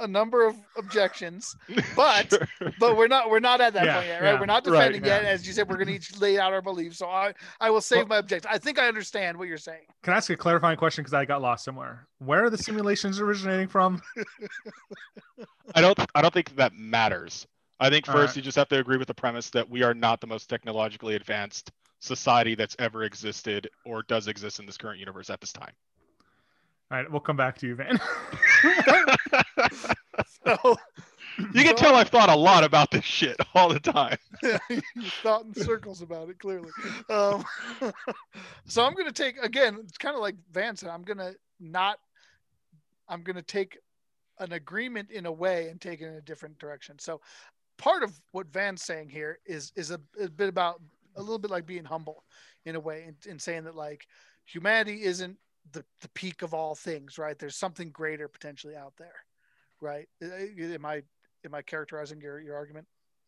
[0.00, 1.54] a number of objections,
[1.96, 2.72] But- Sure.
[2.80, 4.32] but we're not we're not at that Yeah, point yet, right?
[4.34, 4.40] yeah.
[4.40, 5.24] We're not Right, defending yet.
[5.24, 6.98] As you said, we're gonna each lay out our beliefs.
[6.98, 8.50] So I I will save Well- my objection.
[8.52, 9.82] I think I understand what you're saying.
[10.02, 12.06] Can I ask a clarifying question because I got lost somewhere?
[12.18, 14.02] Where are the simulations originating from?
[15.74, 17.46] I don't I don't think that matters.
[17.80, 18.36] I think first right.
[18.36, 21.16] you just have to agree with the premise that we are not the most technologically
[21.16, 25.72] advanced society that's ever existed or does exist in this current universe at this time.
[26.90, 27.98] All right, we'll come back to you, Van.
[30.46, 30.76] So
[31.38, 34.16] You can tell I've thought a lot about this shit all the time.
[34.42, 34.80] you
[35.22, 36.70] thought in circles about it clearly.
[37.10, 37.44] Um,
[38.66, 39.78] so I'm gonna take again.
[39.82, 40.90] It's kind of like Van said.
[40.90, 41.98] I'm gonna not.
[43.08, 43.78] I'm gonna take
[44.38, 46.98] an agreement in a way and take it in a different direction.
[46.98, 47.20] So
[47.78, 50.80] part of what Van's saying here is is a, a bit about
[51.16, 52.24] a little bit like being humble
[52.64, 54.06] in a way, and, in saying that like
[54.44, 55.36] humanity isn't
[55.72, 57.38] the the peak of all things, right?
[57.38, 59.24] There's something greater potentially out there,
[59.80, 60.08] right?
[60.22, 61.02] Am I
[61.44, 62.86] am I characterizing your your argument?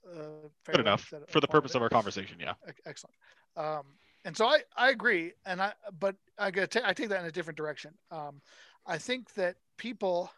[0.09, 2.36] Uh, Good enough for the purpose of our conversation.
[2.38, 2.53] Yeah.
[2.86, 3.14] Excellent.
[3.57, 3.82] Um,
[4.24, 5.32] and so I, I agree.
[5.47, 7.92] And I, but I get I take that in a different direction.
[8.11, 8.40] Um,
[8.86, 10.30] I think that people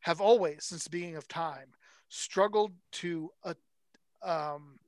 [0.00, 1.72] have always, since the beginning of time,
[2.08, 3.54] struggled to uh,
[4.22, 4.78] um,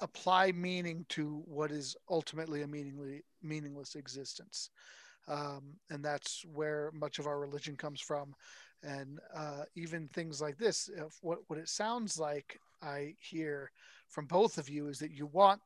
[0.00, 4.70] apply meaning to what is ultimately a meaningly meaningless existence.
[5.26, 8.34] Um, and that's where much of our religion comes from.
[8.84, 10.90] And uh, even things like this,
[11.22, 13.70] what, what it sounds like I hear
[14.08, 15.60] from both of you is that you want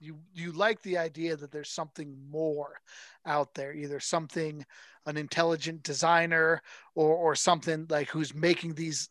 [0.00, 2.80] you you like the idea that there's something more
[3.26, 4.64] out there either something
[5.06, 6.60] an intelligent designer
[6.94, 9.08] or or something like who's making these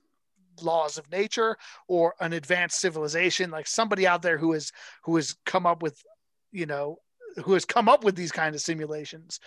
[0.62, 4.72] laws of nature or an advanced civilization like somebody out there who has
[5.04, 6.04] who has come up with
[6.51, 6.97] you know
[7.43, 9.39] who has come up with these kind of simulations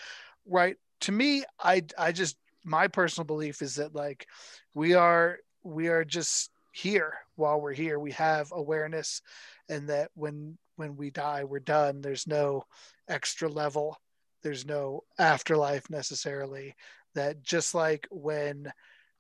[0.46, 0.76] right?
[1.00, 2.36] To me i i just
[2.66, 4.26] my personal belief is that like
[4.74, 7.98] we are we are just here while we're here.
[7.98, 9.22] We have awareness
[9.68, 12.02] and that when when we die we're done.
[12.02, 12.64] There's no
[13.08, 13.96] extra level.
[14.42, 16.74] There's no afterlife necessarily.
[17.14, 18.72] That just like when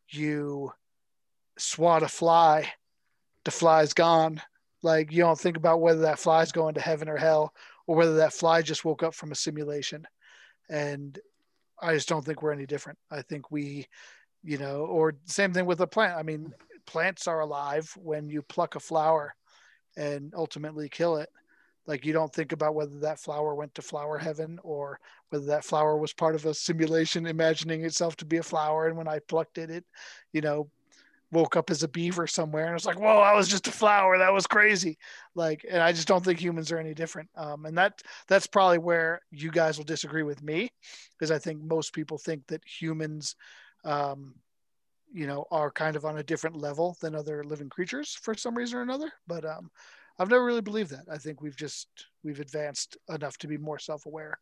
[0.08, 0.72] you
[1.56, 2.70] swat a fly
[3.46, 4.42] the fly's gone.
[4.82, 7.54] Like you don't think about whether that fly's going to heaven or hell
[7.86, 10.06] or whether that fly just woke up from a simulation.
[10.68, 11.18] And
[11.80, 12.98] i just don't think we're any different.
[13.10, 13.86] I think we
[14.42, 16.16] you know or same thing with a plant.
[16.16, 16.52] I mean
[16.86, 19.34] plants are alive when you pluck a flower
[19.96, 21.28] and ultimately kill it.
[21.86, 24.98] Like you don't think about whether that flower went to flower heaven or
[25.30, 28.88] whether that flower was part of a simulation imagining itself to be a flower.
[28.88, 29.84] And when i plucked it it
[30.32, 30.70] you know
[31.32, 34.18] woke up as a beaver somewhere and it's like whoa i was just a flower
[34.18, 34.96] that was crazy.
[35.34, 38.78] Like and i just don't think humans are any different um, and that that's probably
[38.78, 40.70] where you guys will disagree with me
[41.18, 43.34] because i think most people think that humans
[43.84, 44.34] um,
[45.12, 48.56] you know are kind of on a different level than other living creatures for some
[48.56, 49.70] reason or another but um,
[50.18, 51.04] i've never really believed that.
[51.10, 51.88] I think we've just
[52.22, 54.38] we've advanced enough to be more self-aware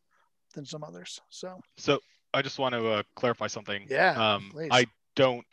[0.53, 1.59] than some others so.
[1.77, 1.99] So
[2.33, 3.87] i just want to uh, clarify something.
[3.89, 5.45] Yeah um, i don't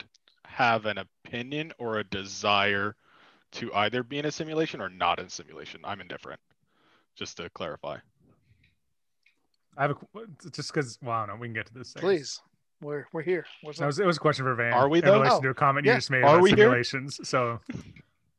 [0.53, 2.95] have an opinion or a desire
[3.51, 6.39] to either be in a simulation or not in simulation i'm indifferent
[7.15, 7.97] just to clarify
[9.77, 12.41] i have a just because well i don't know we can get to this please
[12.83, 13.45] we're we're here.
[13.61, 14.73] What's was, it was a question for Van.
[14.73, 15.15] Are we though?
[15.15, 15.93] In relation oh, to a comment yeah.
[15.93, 17.17] you just made Are about we simulations.
[17.17, 17.25] Here?
[17.25, 17.59] So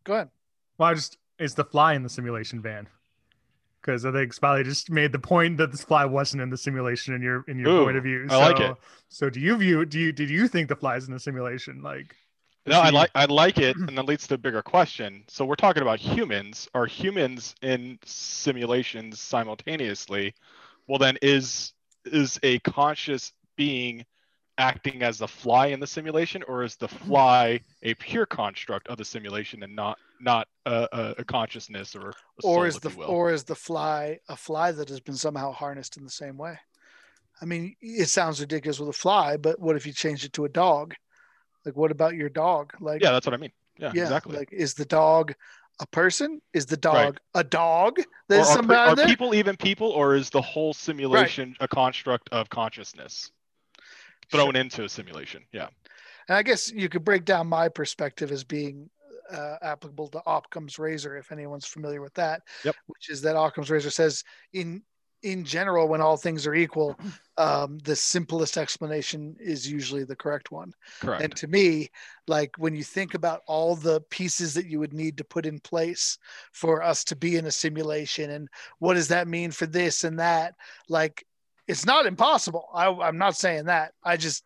[0.05, 0.29] go ahead.
[0.79, 2.87] Well, I just is the fly in the simulation van?
[3.85, 7.15] Because I think Smiley just made the point that this fly wasn't in the simulation
[7.15, 8.29] in your in your Ooh, point of view.
[8.31, 8.77] So, I like it.
[9.09, 11.83] So do you view do you did you think the fly is in the simulation?
[11.83, 12.17] Like
[12.67, 15.25] no, I like I like it, and that leads to a bigger question.
[15.29, 16.69] So we're talking about humans.
[16.75, 20.35] Are humans in simulations simultaneously?
[20.87, 21.73] Well, then is
[22.07, 24.05] is a conscious being
[24.59, 27.09] acting as the fly in the simulation, or is the mm-hmm.
[27.09, 32.67] fly a pure construct of the simulation and not not a, a consciousness or or
[32.67, 36.11] is the or is the fly a fly that has been somehow harnessed in the
[36.11, 36.59] same way?
[37.43, 40.45] I mean, it sounds ridiculous with a fly, but what if you change it to
[40.45, 40.95] a dog?
[41.65, 42.73] Like, what about your dog?
[42.81, 43.53] Like, yeah, that's what I mean.
[43.79, 44.37] Yeah, yeah exactly.
[44.37, 45.35] Like, is the dog
[45.81, 46.41] a person?
[46.53, 47.19] Is the dog right.
[47.35, 47.99] a dog?
[48.29, 51.65] There's are, are, are people even people, or is the whole simulation right.
[51.65, 53.33] a construct of consciousness?
[54.35, 54.61] Thrown sure.
[54.61, 55.43] into a simulation.
[55.53, 55.69] Yeah.
[56.29, 58.89] And I guess you could break down my perspective as being
[59.31, 62.43] uh, applicable to Occam's razor, if anyone's familiar with that.
[62.65, 62.77] Yep.
[62.87, 64.83] Which is that Occam's razor says in
[65.25, 66.99] in general, when all things are equal,
[67.39, 70.73] um, the simplest explanation is usually the correct one.
[71.01, 71.23] Correct.
[71.23, 71.89] And to me,
[72.29, 75.59] like when you think about all the pieces that you would need to put in
[75.61, 76.19] place
[76.53, 80.19] for us to be in a simulation, and what does that mean for this and
[80.19, 80.55] that,
[80.89, 81.25] like
[81.67, 82.69] it's not impossible.
[82.75, 83.93] I, I'm not saying that.
[84.03, 84.45] I just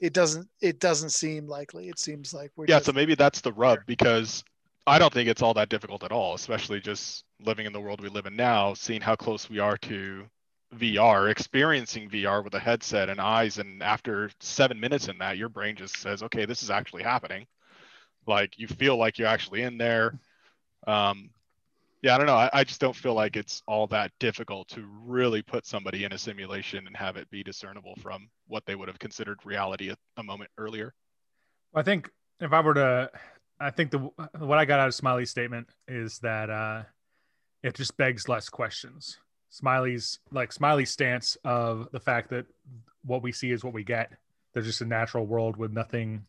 [0.00, 1.88] it doesn't it doesn't seem likely.
[1.88, 2.80] It seems like we're yeah.
[2.80, 4.44] So maybe that's the rub because
[4.86, 8.00] I don't think it's all that difficult at all, especially just living in the world
[8.00, 10.24] we live in now, seeing how close we are to
[10.74, 15.48] VR, experiencing VR with a headset and eyes, and after seven minutes in that, your
[15.48, 17.46] brain just says, "Okay, this is actually happening."
[18.26, 20.18] Like you feel like you're actually in there.
[20.86, 21.30] Um,
[22.02, 22.34] yeah, I don't know.
[22.34, 26.12] I, I, just don't feel like it's all that difficult to really put somebody in
[26.12, 29.96] a simulation and have it be discernible from what they would have considered reality a,
[30.16, 30.94] a moment earlier.
[31.74, 33.10] I think if I were to,
[33.60, 33.98] I think the
[34.38, 36.82] what I got out of Smiley's statement is that uh,
[37.62, 39.18] it just begs less questions.
[39.48, 42.46] Smiley's like Smiley's stance of the fact that
[43.04, 44.10] what we see is what we get.
[44.52, 46.24] There's just a natural world with nothing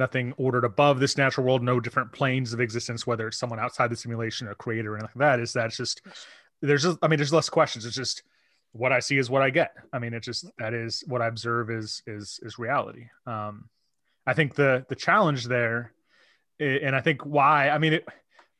[0.00, 3.90] nothing ordered above this natural world, no different planes of existence, whether it's someone outside
[3.90, 5.40] the simulation, a creator, or anything like that.
[5.40, 6.02] Is that it's just
[6.60, 7.86] there's just, I mean, there's less questions.
[7.86, 8.24] It's just
[8.72, 9.74] what I see is what I get.
[9.92, 13.06] I mean, it just that is what I observe is is is reality.
[13.26, 13.68] Um,
[14.26, 15.92] I think the the challenge there,
[16.58, 17.68] and I think why.
[17.68, 18.08] I mean, it,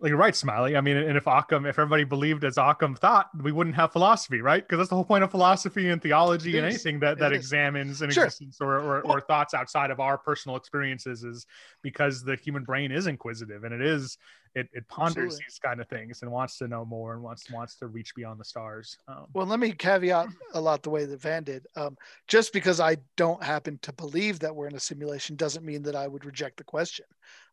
[0.01, 0.77] like you're right, Smiley.
[0.77, 4.41] I mean, and if Occam, if everybody believed as Occam thought, we wouldn't have philosophy,
[4.41, 4.63] right?
[4.63, 8.11] Because that's the whole point of philosophy and theology and anything that that examines an
[8.11, 8.25] sure.
[8.25, 11.47] existence or, or, or thoughts outside of our personal experiences is
[11.83, 14.17] because the human brain is inquisitive and it is
[14.55, 15.45] it, it ponders Absolutely.
[15.47, 18.41] these kind of things and wants to know more and wants wants to reach beyond
[18.41, 18.97] the stars.
[19.07, 21.67] Um, well, let me caveat a lot the way that Van did.
[21.77, 21.97] Um,
[22.27, 25.95] just because I don't happen to believe that we're in a simulation doesn't mean that
[25.95, 27.07] I would reject the question.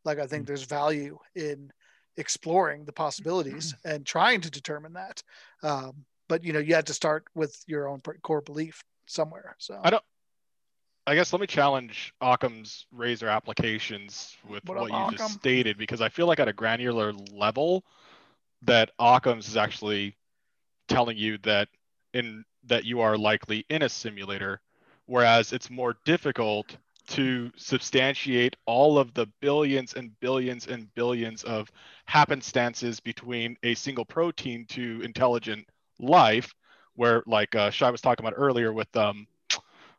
[0.06, 0.48] Like I think mm-hmm.
[0.48, 1.72] there's value in
[2.18, 5.24] exploring the possibilities and trying to determine that.
[5.64, 9.56] Um, but you know, you had to start with your own core belief somewhere.
[9.60, 10.04] So I don't.
[11.06, 15.18] I guess let me challenge Occam's razor applications with what, what you Occam?
[15.18, 17.86] just stated because I feel like at a granular level
[18.64, 20.18] that Occam's is actually
[20.90, 21.70] telling you that
[22.14, 24.60] in that you are likely in a simulator,
[25.06, 26.76] whereas it's more difficult
[27.08, 31.72] to substantiate all of the billions and billions and billions of
[32.06, 35.66] happenstances between a single protein to intelligent
[36.00, 36.54] life,
[36.96, 39.28] where like uh, Shai was talking about earlier with um,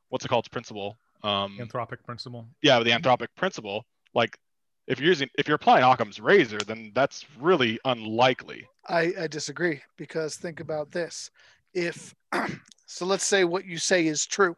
[0.09, 0.45] what's it called?
[0.45, 0.97] Its principle.
[1.23, 2.47] Um, anthropic principle.
[2.63, 3.85] Yeah, the anthropic principle.
[4.15, 4.39] Like
[4.87, 8.67] if you're using if you're applying Occam's razor, then that's really unlikely.
[8.89, 11.31] I, I disagree because think about this.
[11.75, 12.15] If
[12.87, 14.57] so, let's say what you say is true.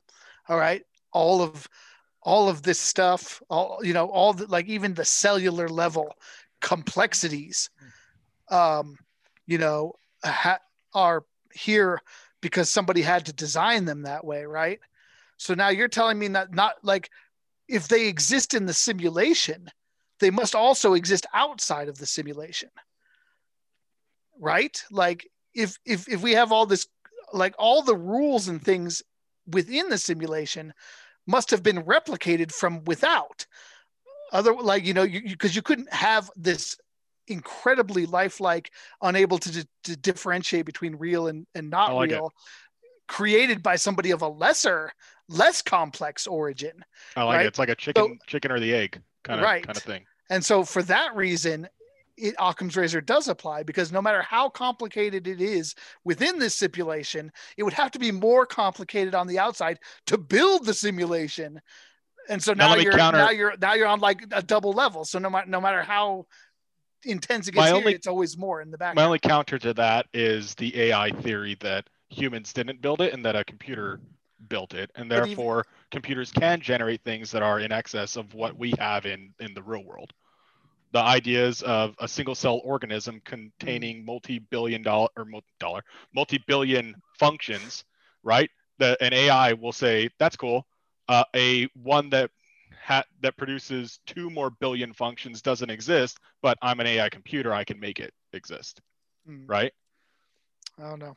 [0.48, 0.82] All right,
[1.12, 1.68] all of
[2.22, 6.14] all of this stuff all you know all the like even the cellular level
[6.60, 7.70] complexities
[8.50, 8.96] um
[9.46, 9.92] you know
[10.24, 10.58] ha-
[10.94, 12.00] are here
[12.40, 14.80] because somebody had to design them that way right?
[15.36, 17.10] So now you're telling me that not like
[17.68, 19.70] if they exist in the simulation
[20.18, 22.68] they must also exist outside of the simulation
[24.40, 24.82] right?
[24.90, 26.86] Like if if if we have all this
[27.32, 29.02] like all the rules and things
[29.46, 30.72] within the simulation
[31.30, 33.46] must have been replicated from without.
[34.32, 36.76] Other like you know you because you, you, couldn't have this
[37.26, 38.70] incredibly lifelike,
[39.02, 42.32] unable to, to differentiate between real and, and not like real, it.
[43.08, 44.92] created by somebody of a lesser,
[45.28, 46.84] less complex origin.
[47.16, 47.46] I like right?
[47.46, 47.48] it.
[47.48, 49.64] It's like a chicken, so, chicken or the egg kind of right.
[49.64, 50.04] kind of thing.
[50.28, 51.68] And so for that reason,
[52.20, 57.32] it, Occam's razor does apply because no matter how complicated it is within this simulation,
[57.56, 61.60] it would have to be more complicated on the outside to build the simulation.
[62.28, 63.18] And so now, now you're counter.
[63.18, 65.04] now you're now you're on like a double level.
[65.04, 66.26] So no matter no matter how
[67.04, 68.94] intense it gets here, only, it's always more in the back.
[68.94, 73.24] My only counter to that is the AI theory that humans didn't build it and
[73.24, 74.00] that a computer
[74.48, 78.56] built it, and therefore even, computers can generate things that are in excess of what
[78.56, 80.12] we have in in the real world
[80.92, 85.26] the ideas of a single cell organism containing multi-billion dollar or
[85.58, 85.82] dollar
[86.14, 87.84] multi-billion functions
[88.22, 88.50] right?
[88.78, 90.66] The, an ai will say that's cool.
[91.08, 92.30] Uh, a one that
[92.82, 97.64] ha- that produces two more billion functions doesn't exist but i'm an ai computer i
[97.64, 98.80] can make it exist
[99.28, 99.44] mm.
[99.46, 99.72] right?
[100.78, 101.14] I don't know.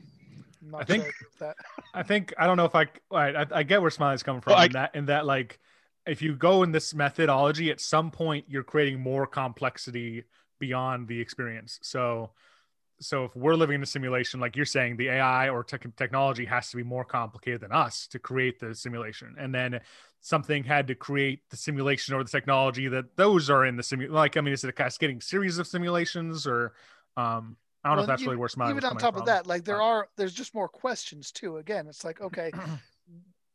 [0.73, 1.05] I think
[1.39, 1.55] that.
[1.93, 4.63] I think i don't know if i I, I get where smiley's coming from well,
[4.63, 5.59] in that in that like
[6.05, 10.23] if you go in this methodology, at some point you're creating more complexity
[10.59, 11.79] beyond the experience.
[11.81, 12.31] So,
[12.99, 16.45] so if we're living in a simulation, like you're saying, the AI or te- technology
[16.45, 19.81] has to be more complicated than us to create the simulation, and then
[20.21, 24.13] something had to create the simulation or the technology that those are in the simulation.
[24.13, 26.73] Like, I mean, is it a cascading series of simulations, or
[27.17, 28.71] um, I don't well, know if that's really where Smiley.
[28.71, 31.57] Even on top of that, like there are, there's just more questions too.
[31.57, 32.51] Again, it's like okay,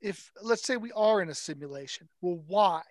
[0.01, 2.83] if let's say we are in a simulation well why?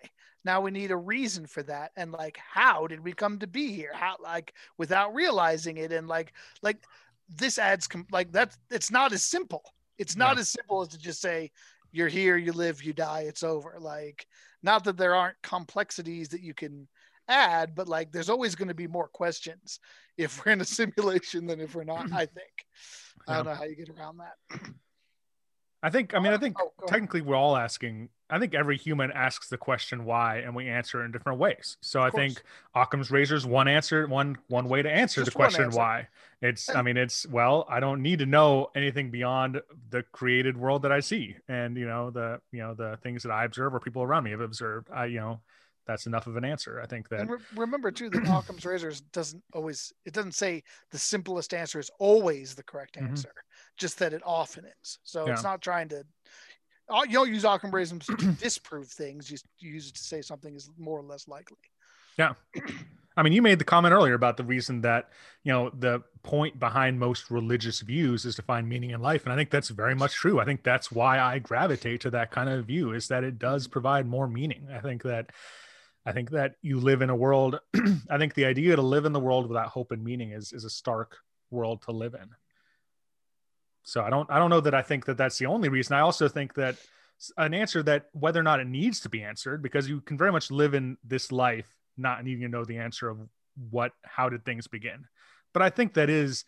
[0.44, 3.72] Now we need a reason for that and like how did we come to be
[3.72, 3.92] here?
[3.92, 6.32] How like without realizing it and like
[6.62, 6.78] like
[7.28, 9.62] this adds com- like that's it's not as simple.
[9.98, 10.40] It's not yeah.
[10.40, 11.50] as simple as to just say
[11.90, 13.76] you're here you live you die it's over.
[13.78, 14.26] Like
[14.62, 16.88] not that there aren't complexities that you can
[17.28, 19.80] add but like there's always going to be more questions
[20.16, 22.66] if we're in a simulation than if we're not i think.
[23.26, 23.34] Yeah.
[23.34, 24.60] i don't know how you get around that
[25.82, 29.12] I think, I mean, I think oh, technically we're all asking, I think every human
[29.12, 31.76] asks the question why, and we answer in different ways.
[31.80, 32.42] So I think
[32.74, 36.08] Occam's razor's one answer, one, one way to answer Just the question why.
[36.42, 40.82] It's, I mean, it's, well, I don't need to know anything beyond the created world
[40.82, 41.36] that I see.
[41.48, 44.32] And, you know, the, you know, the things that I observe or people around me
[44.32, 44.88] have observed.
[44.92, 45.40] I, you know,
[45.86, 46.80] that's enough of an answer.
[46.82, 47.28] I think that.
[47.28, 49.92] Re- remember too that Occam's razor doesn't always.
[50.04, 53.08] It doesn't say the simplest answer is always the correct mm-hmm.
[53.08, 53.47] answer, mm-hmm.
[53.78, 54.98] Just that it often is.
[55.04, 55.32] So yeah.
[55.32, 56.04] it's not trying to.
[56.90, 59.30] You don't use Occam's razor to disprove things.
[59.30, 61.58] You use it to say something is more or less likely.
[62.18, 62.32] Yeah.
[63.18, 65.10] I mean, you made the comment earlier about the reason that,
[65.42, 69.24] you know, the point behind most religious views is to find meaning in life.
[69.24, 70.38] And I think that's very much true.
[70.38, 73.64] I think that's why I gravitate to that kind of view is that it does
[73.64, 73.72] mm-hmm.
[73.72, 74.68] provide more meaning.
[74.72, 75.30] I think that
[76.06, 77.58] I think that you live in a world
[78.08, 80.64] I think the idea to live in the world without hope and meaning is is
[80.64, 81.16] a stark
[81.50, 82.30] world to live in.
[83.88, 85.96] So I don't I don't know that I think that that's the only reason.
[85.96, 86.76] I also think that
[87.38, 90.30] an answer that whether or not it needs to be answered because you can very
[90.30, 93.18] much live in this life not needing to know the answer of
[93.70, 95.04] what how did things begin
[95.52, 96.44] but i think that is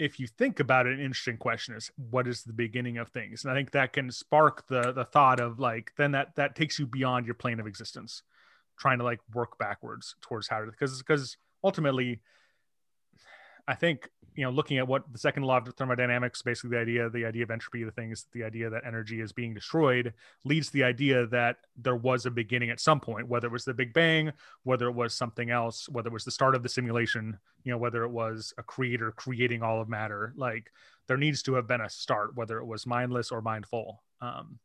[0.00, 3.44] if you think about it an interesting question is what is the beginning of things
[3.44, 6.80] and i think that can spark the the thought of like then that that takes
[6.80, 8.24] you beyond your plane of existence
[8.76, 12.20] trying to like work backwards towards how to because because ultimately
[13.68, 17.08] i think you know looking at what the second law of thermodynamics basically the idea
[17.10, 20.12] the idea of entropy the things the idea that energy is being destroyed
[20.44, 23.64] leads to the idea that there was a beginning at some point whether it was
[23.64, 24.32] the big bang
[24.64, 27.78] whether it was something else whether it was the start of the simulation you know
[27.78, 30.32] whether it was a creator creating all of matter.
[30.36, 30.70] Like
[31.06, 34.02] there needs to have been a start whether it was mindless or mindful.
[34.22, 34.58] Um,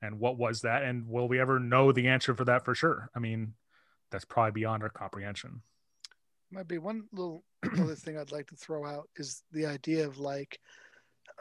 [0.00, 0.84] and what was that?
[0.84, 3.10] And will we ever know the answer for that for sure?
[3.16, 3.54] I mean
[4.10, 5.62] that's probably beyond our comprehension
[6.50, 7.44] might be one little
[7.78, 10.58] other thing I'd like to throw out is the idea of like,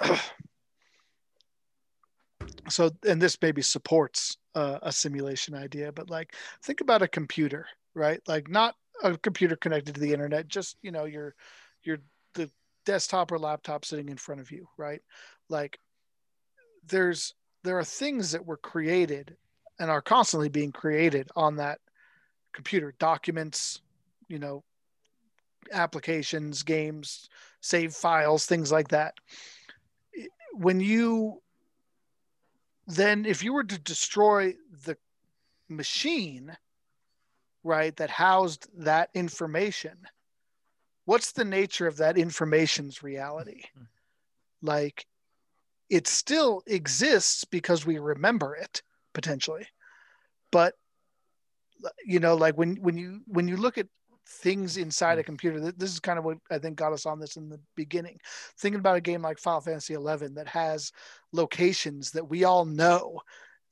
[2.69, 7.67] so, and this maybe supports uh, a simulation idea, but like, think about a computer,
[7.93, 8.19] right?
[8.27, 11.35] Like, not a computer connected to the internet, just you know, your
[11.83, 11.97] your
[12.33, 12.49] the
[12.85, 15.01] desktop or laptop sitting in front of you, right?
[15.49, 15.79] Like,
[16.87, 17.33] there's
[17.63, 19.35] there are things that were created
[19.79, 21.79] and are constantly being created on that
[22.53, 23.81] computer documents
[24.29, 24.63] you know
[25.71, 27.29] applications, games,
[27.61, 29.15] save files, things like that.
[30.53, 31.41] When you
[32.87, 34.53] then, if you were to destroy
[34.85, 34.95] the
[35.67, 36.55] machine,
[37.63, 39.97] right, that housed that information,
[41.05, 43.63] what's the nature of that information's reality?
[44.61, 45.07] Like,
[45.89, 48.81] it still exists because we remember it
[49.13, 49.67] potentially,
[50.51, 50.75] but
[52.05, 53.87] you know, like when when you when you look at
[54.27, 55.25] things inside a mm.
[55.25, 55.71] computer.
[55.71, 58.19] This is kind of what I think got us on this in the beginning.
[58.57, 60.91] Thinking about a game like Final Fantasy XI that has
[61.31, 63.21] locations that we all know,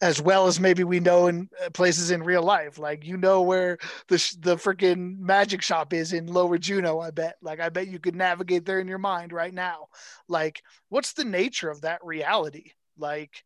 [0.01, 2.77] as well as maybe we know in uh, places in real life.
[2.77, 3.77] Like you know where
[4.07, 7.03] the the freaking magic shop is in Lower Jeuno.
[7.05, 7.37] I bet.
[7.41, 9.87] Like I bet you could navigate there in your mind right now.
[10.27, 12.71] Like what's the nature of that reality?
[12.97, 13.43] Like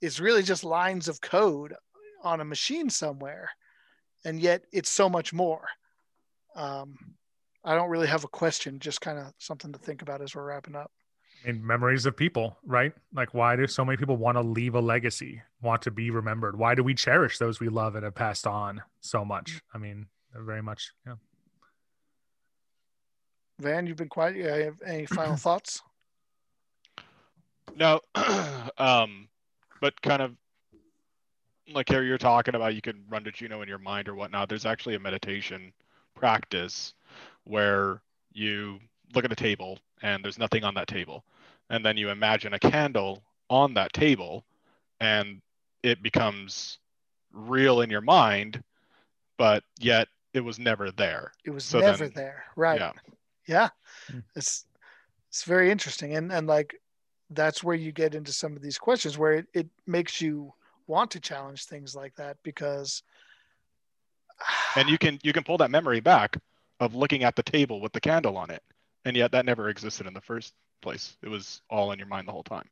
[0.00, 1.74] it's really just lines of code
[2.22, 3.50] on a machine somewhere
[4.24, 5.68] and yet it's so much more
[6.58, 6.98] um,
[7.64, 10.44] I don't really have a question, just kind of something to think about as we're
[10.44, 10.90] wrapping up.
[11.44, 12.92] I mean, memories of people, right?
[13.14, 16.58] Like, why do so many people want to leave a legacy, want to be remembered?
[16.58, 19.60] Why do we cherish those we love and have passed on so much?
[19.72, 21.14] I mean, very much, yeah.
[23.60, 24.36] Van, you've been quiet.
[24.36, 25.82] You have any final thoughts?
[27.76, 28.00] No,
[28.78, 29.28] um,
[29.80, 30.34] but kind of
[31.72, 34.48] like here you're talking about, you can run to Jeuno in your mind or whatnot.
[34.48, 35.72] There's actually a meditation
[36.18, 36.94] practice
[37.44, 38.02] where
[38.32, 38.78] you
[39.14, 41.24] look at a table and there's nothing on that table.
[41.70, 44.44] And then you imagine a candle on that table
[45.00, 45.40] and
[45.82, 46.78] it becomes
[47.32, 48.62] real in your mind,
[49.36, 51.32] but yet it was never there.
[51.44, 52.44] It was so never then, there.
[52.56, 52.80] Right.
[52.80, 52.92] Yeah.
[53.46, 53.68] yeah.
[54.10, 54.18] Hmm.
[54.34, 54.66] It's
[55.28, 56.16] it's very interesting.
[56.16, 56.74] And and like
[57.30, 60.52] that's where you get into some of these questions where it, it makes you
[60.86, 63.02] want to challenge things like that because
[64.76, 66.36] and you can you can pull that memory back
[66.80, 68.62] of looking at the table with the candle on it.
[69.04, 71.16] And yet that never existed in the first place.
[71.22, 72.68] It was all in your mind the whole time.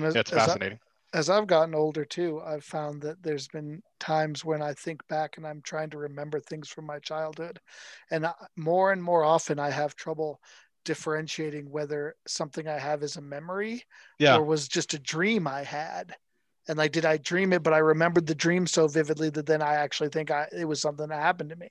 [0.00, 0.78] As, it's fascinating
[1.12, 4.72] as, I, as i've gotten older too i've found that there's been times when i
[4.72, 7.58] think back and i'm trying to remember things from my childhood.
[8.12, 8.26] And
[8.56, 10.40] more and more often i have trouble
[10.84, 13.82] differentiating whether something i have is a memory
[14.18, 14.36] yeah.
[14.36, 16.14] or was just a dream i had
[16.68, 19.62] and like did i dream it but i remembered the dream so vividly that then
[19.62, 21.68] i actually think I, it was something that happened to me.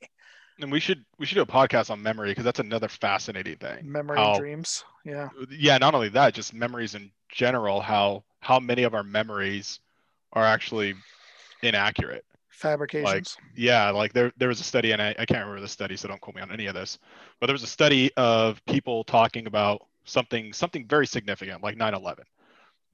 [0.61, 3.91] And we should we should do a podcast on memory because that's another fascinating thing.
[3.91, 5.29] Memory how, dreams yeah.
[5.39, 9.79] Uh, yeah not only that just memories in general how how many of our memories
[10.33, 10.95] are actually
[11.61, 12.25] inaccurate.
[12.49, 13.05] Fabrications.
[13.05, 13.25] like
[13.57, 16.07] yeah like there there was a study and I, I can't remember the study so
[16.07, 16.99] don't quote me on any of this
[17.39, 22.19] but there was a study of people talking about something something very significant like 9-11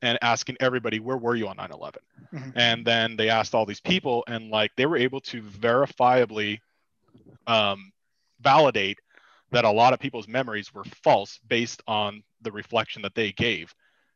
[0.01, 1.95] and asking everybody where were you on 9-11
[2.33, 2.49] mm-hmm.
[2.55, 6.59] and then they asked all these people and like they were able to verifiably
[7.47, 7.91] um,
[8.41, 8.99] validate
[9.51, 13.73] that a lot of people's memories were false based on the reflection that they gave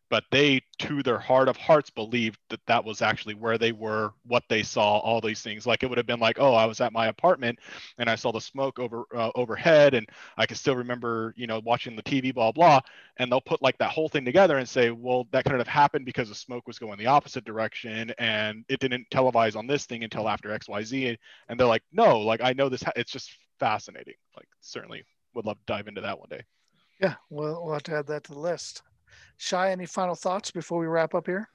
[0.10, 4.12] but they to their heart of hearts believed that that was actually where they were
[4.26, 5.66] what they saw all these things.
[5.66, 7.60] Like it would have been like oh i was at my apartment
[7.98, 11.62] and i saw the smoke over uh, overhead and i can still remember you know
[11.64, 12.80] watching the tv blah blah
[13.18, 16.06] and they'll put like that whole thing together and say well that could have happened
[16.06, 20.04] because the smoke was going the opposite direction and it didn't televise on this thing
[20.04, 21.18] until after xyz
[21.50, 24.16] and they're like no like i know this ha- it's just fascinating.
[24.36, 26.44] Like certainly would love to dive into that one day.
[27.00, 28.84] Yeah we'll, we'll have to add that to the list
[29.38, 31.50] Shy, any final thoughts before we wrap up here?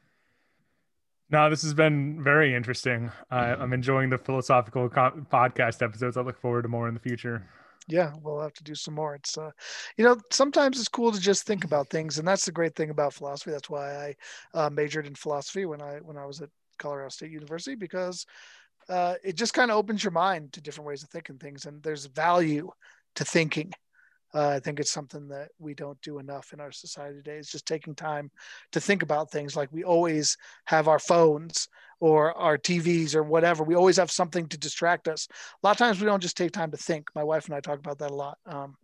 [1.30, 3.11] No, this has been very interesting.
[3.30, 6.16] Uh, I'm enjoying the philosophical co- podcast episodes.
[6.16, 7.46] I look forward to more in the future.
[7.86, 9.14] Yeah, we'll have to do some more.
[9.14, 9.50] It's, uh,
[9.96, 12.90] you know, sometimes it's cool to just think about things, and that's the great thing
[12.90, 13.50] about philosophy.
[13.50, 14.14] That's why
[14.54, 18.26] I uh, majored in philosophy when I when I was at Colorado State University because
[18.88, 21.82] uh, it just kind of opens your mind to different ways of thinking things, and
[21.82, 22.70] there's value
[23.16, 23.72] to thinking
[24.34, 27.38] uh, I think it's something that we don't do enough in our society today.
[27.38, 28.30] It's just taking time
[28.72, 31.68] to think about things like we always have our phones
[32.00, 33.64] or our TVs or whatever.
[33.64, 35.28] We always have something to distract us.
[35.30, 37.08] A lot of times we don't just take time to think.
[37.14, 38.38] My wife and I talk about that a lot.
[38.46, 38.76] Um,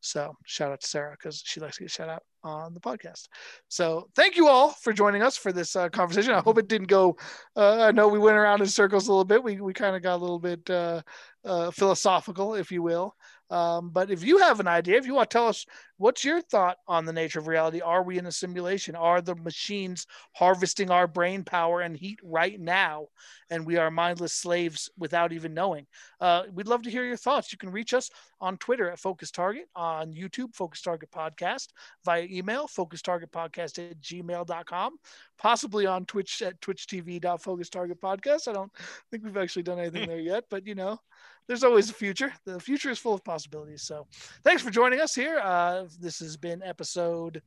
[0.00, 3.26] so shout out to Sarah because she likes to get shout out on the podcast.
[3.68, 6.34] So thank you all for joining us for this uh, conversation.
[6.34, 7.16] I hope it didn't go.
[7.56, 9.42] Uh, I know we went around in circles a little bit.
[9.42, 11.00] We we kind of got a little bit uh,
[11.42, 13.16] uh philosophical, if you will.
[13.50, 15.66] Um, but if you have an idea, if you want to tell us
[15.96, 18.96] what's your thought on the nature of reality, are we in a simulation?
[18.96, 23.06] Are the machines harvesting our brain power and heat right now?
[23.50, 25.86] And we are mindless slaves without even knowing.
[26.20, 27.52] Uh, we'd love to hear your thoughts.
[27.52, 31.68] You can reach us on Twitter at Focus Target, on YouTube, Focus Target Podcast,
[32.04, 34.96] via email, Focus Target Podcast at gmail.com,
[35.38, 38.48] possibly on Twitch at twitchtv.focustargetpodcast.
[38.48, 38.72] I don't
[39.10, 40.98] think we've actually done anything there yet, but you know,
[41.46, 42.32] there's always a future.
[42.44, 43.82] The future is full of possibilities.
[43.82, 44.06] So
[44.42, 45.38] thanks for joining us here.
[45.42, 47.42] Uh, this has been episode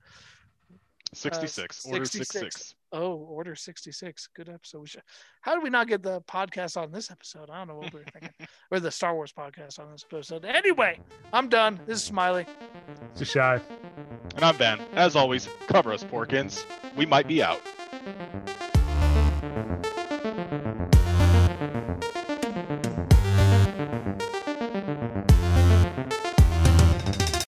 [1.13, 2.75] 66, uh, order 66.
[2.91, 4.29] Oh, order 66.
[4.35, 4.79] Good episode.
[4.79, 5.01] We should,
[5.41, 7.49] how did we not get the podcast on this episode?
[7.49, 8.47] I don't know what we were thinking.
[8.71, 10.45] or the Star Wars podcast on this episode.
[10.45, 10.99] Anyway,
[11.33, 11.79] I'm done.
[11.85, 12.45] This is Smiley.
[13.15, 13.59] It's shy.
[14.35, 14.79] And I'm Ben.
[14.93, 16.65] As always, cover us, Porkins.
[16.95, 17.61] We might be out.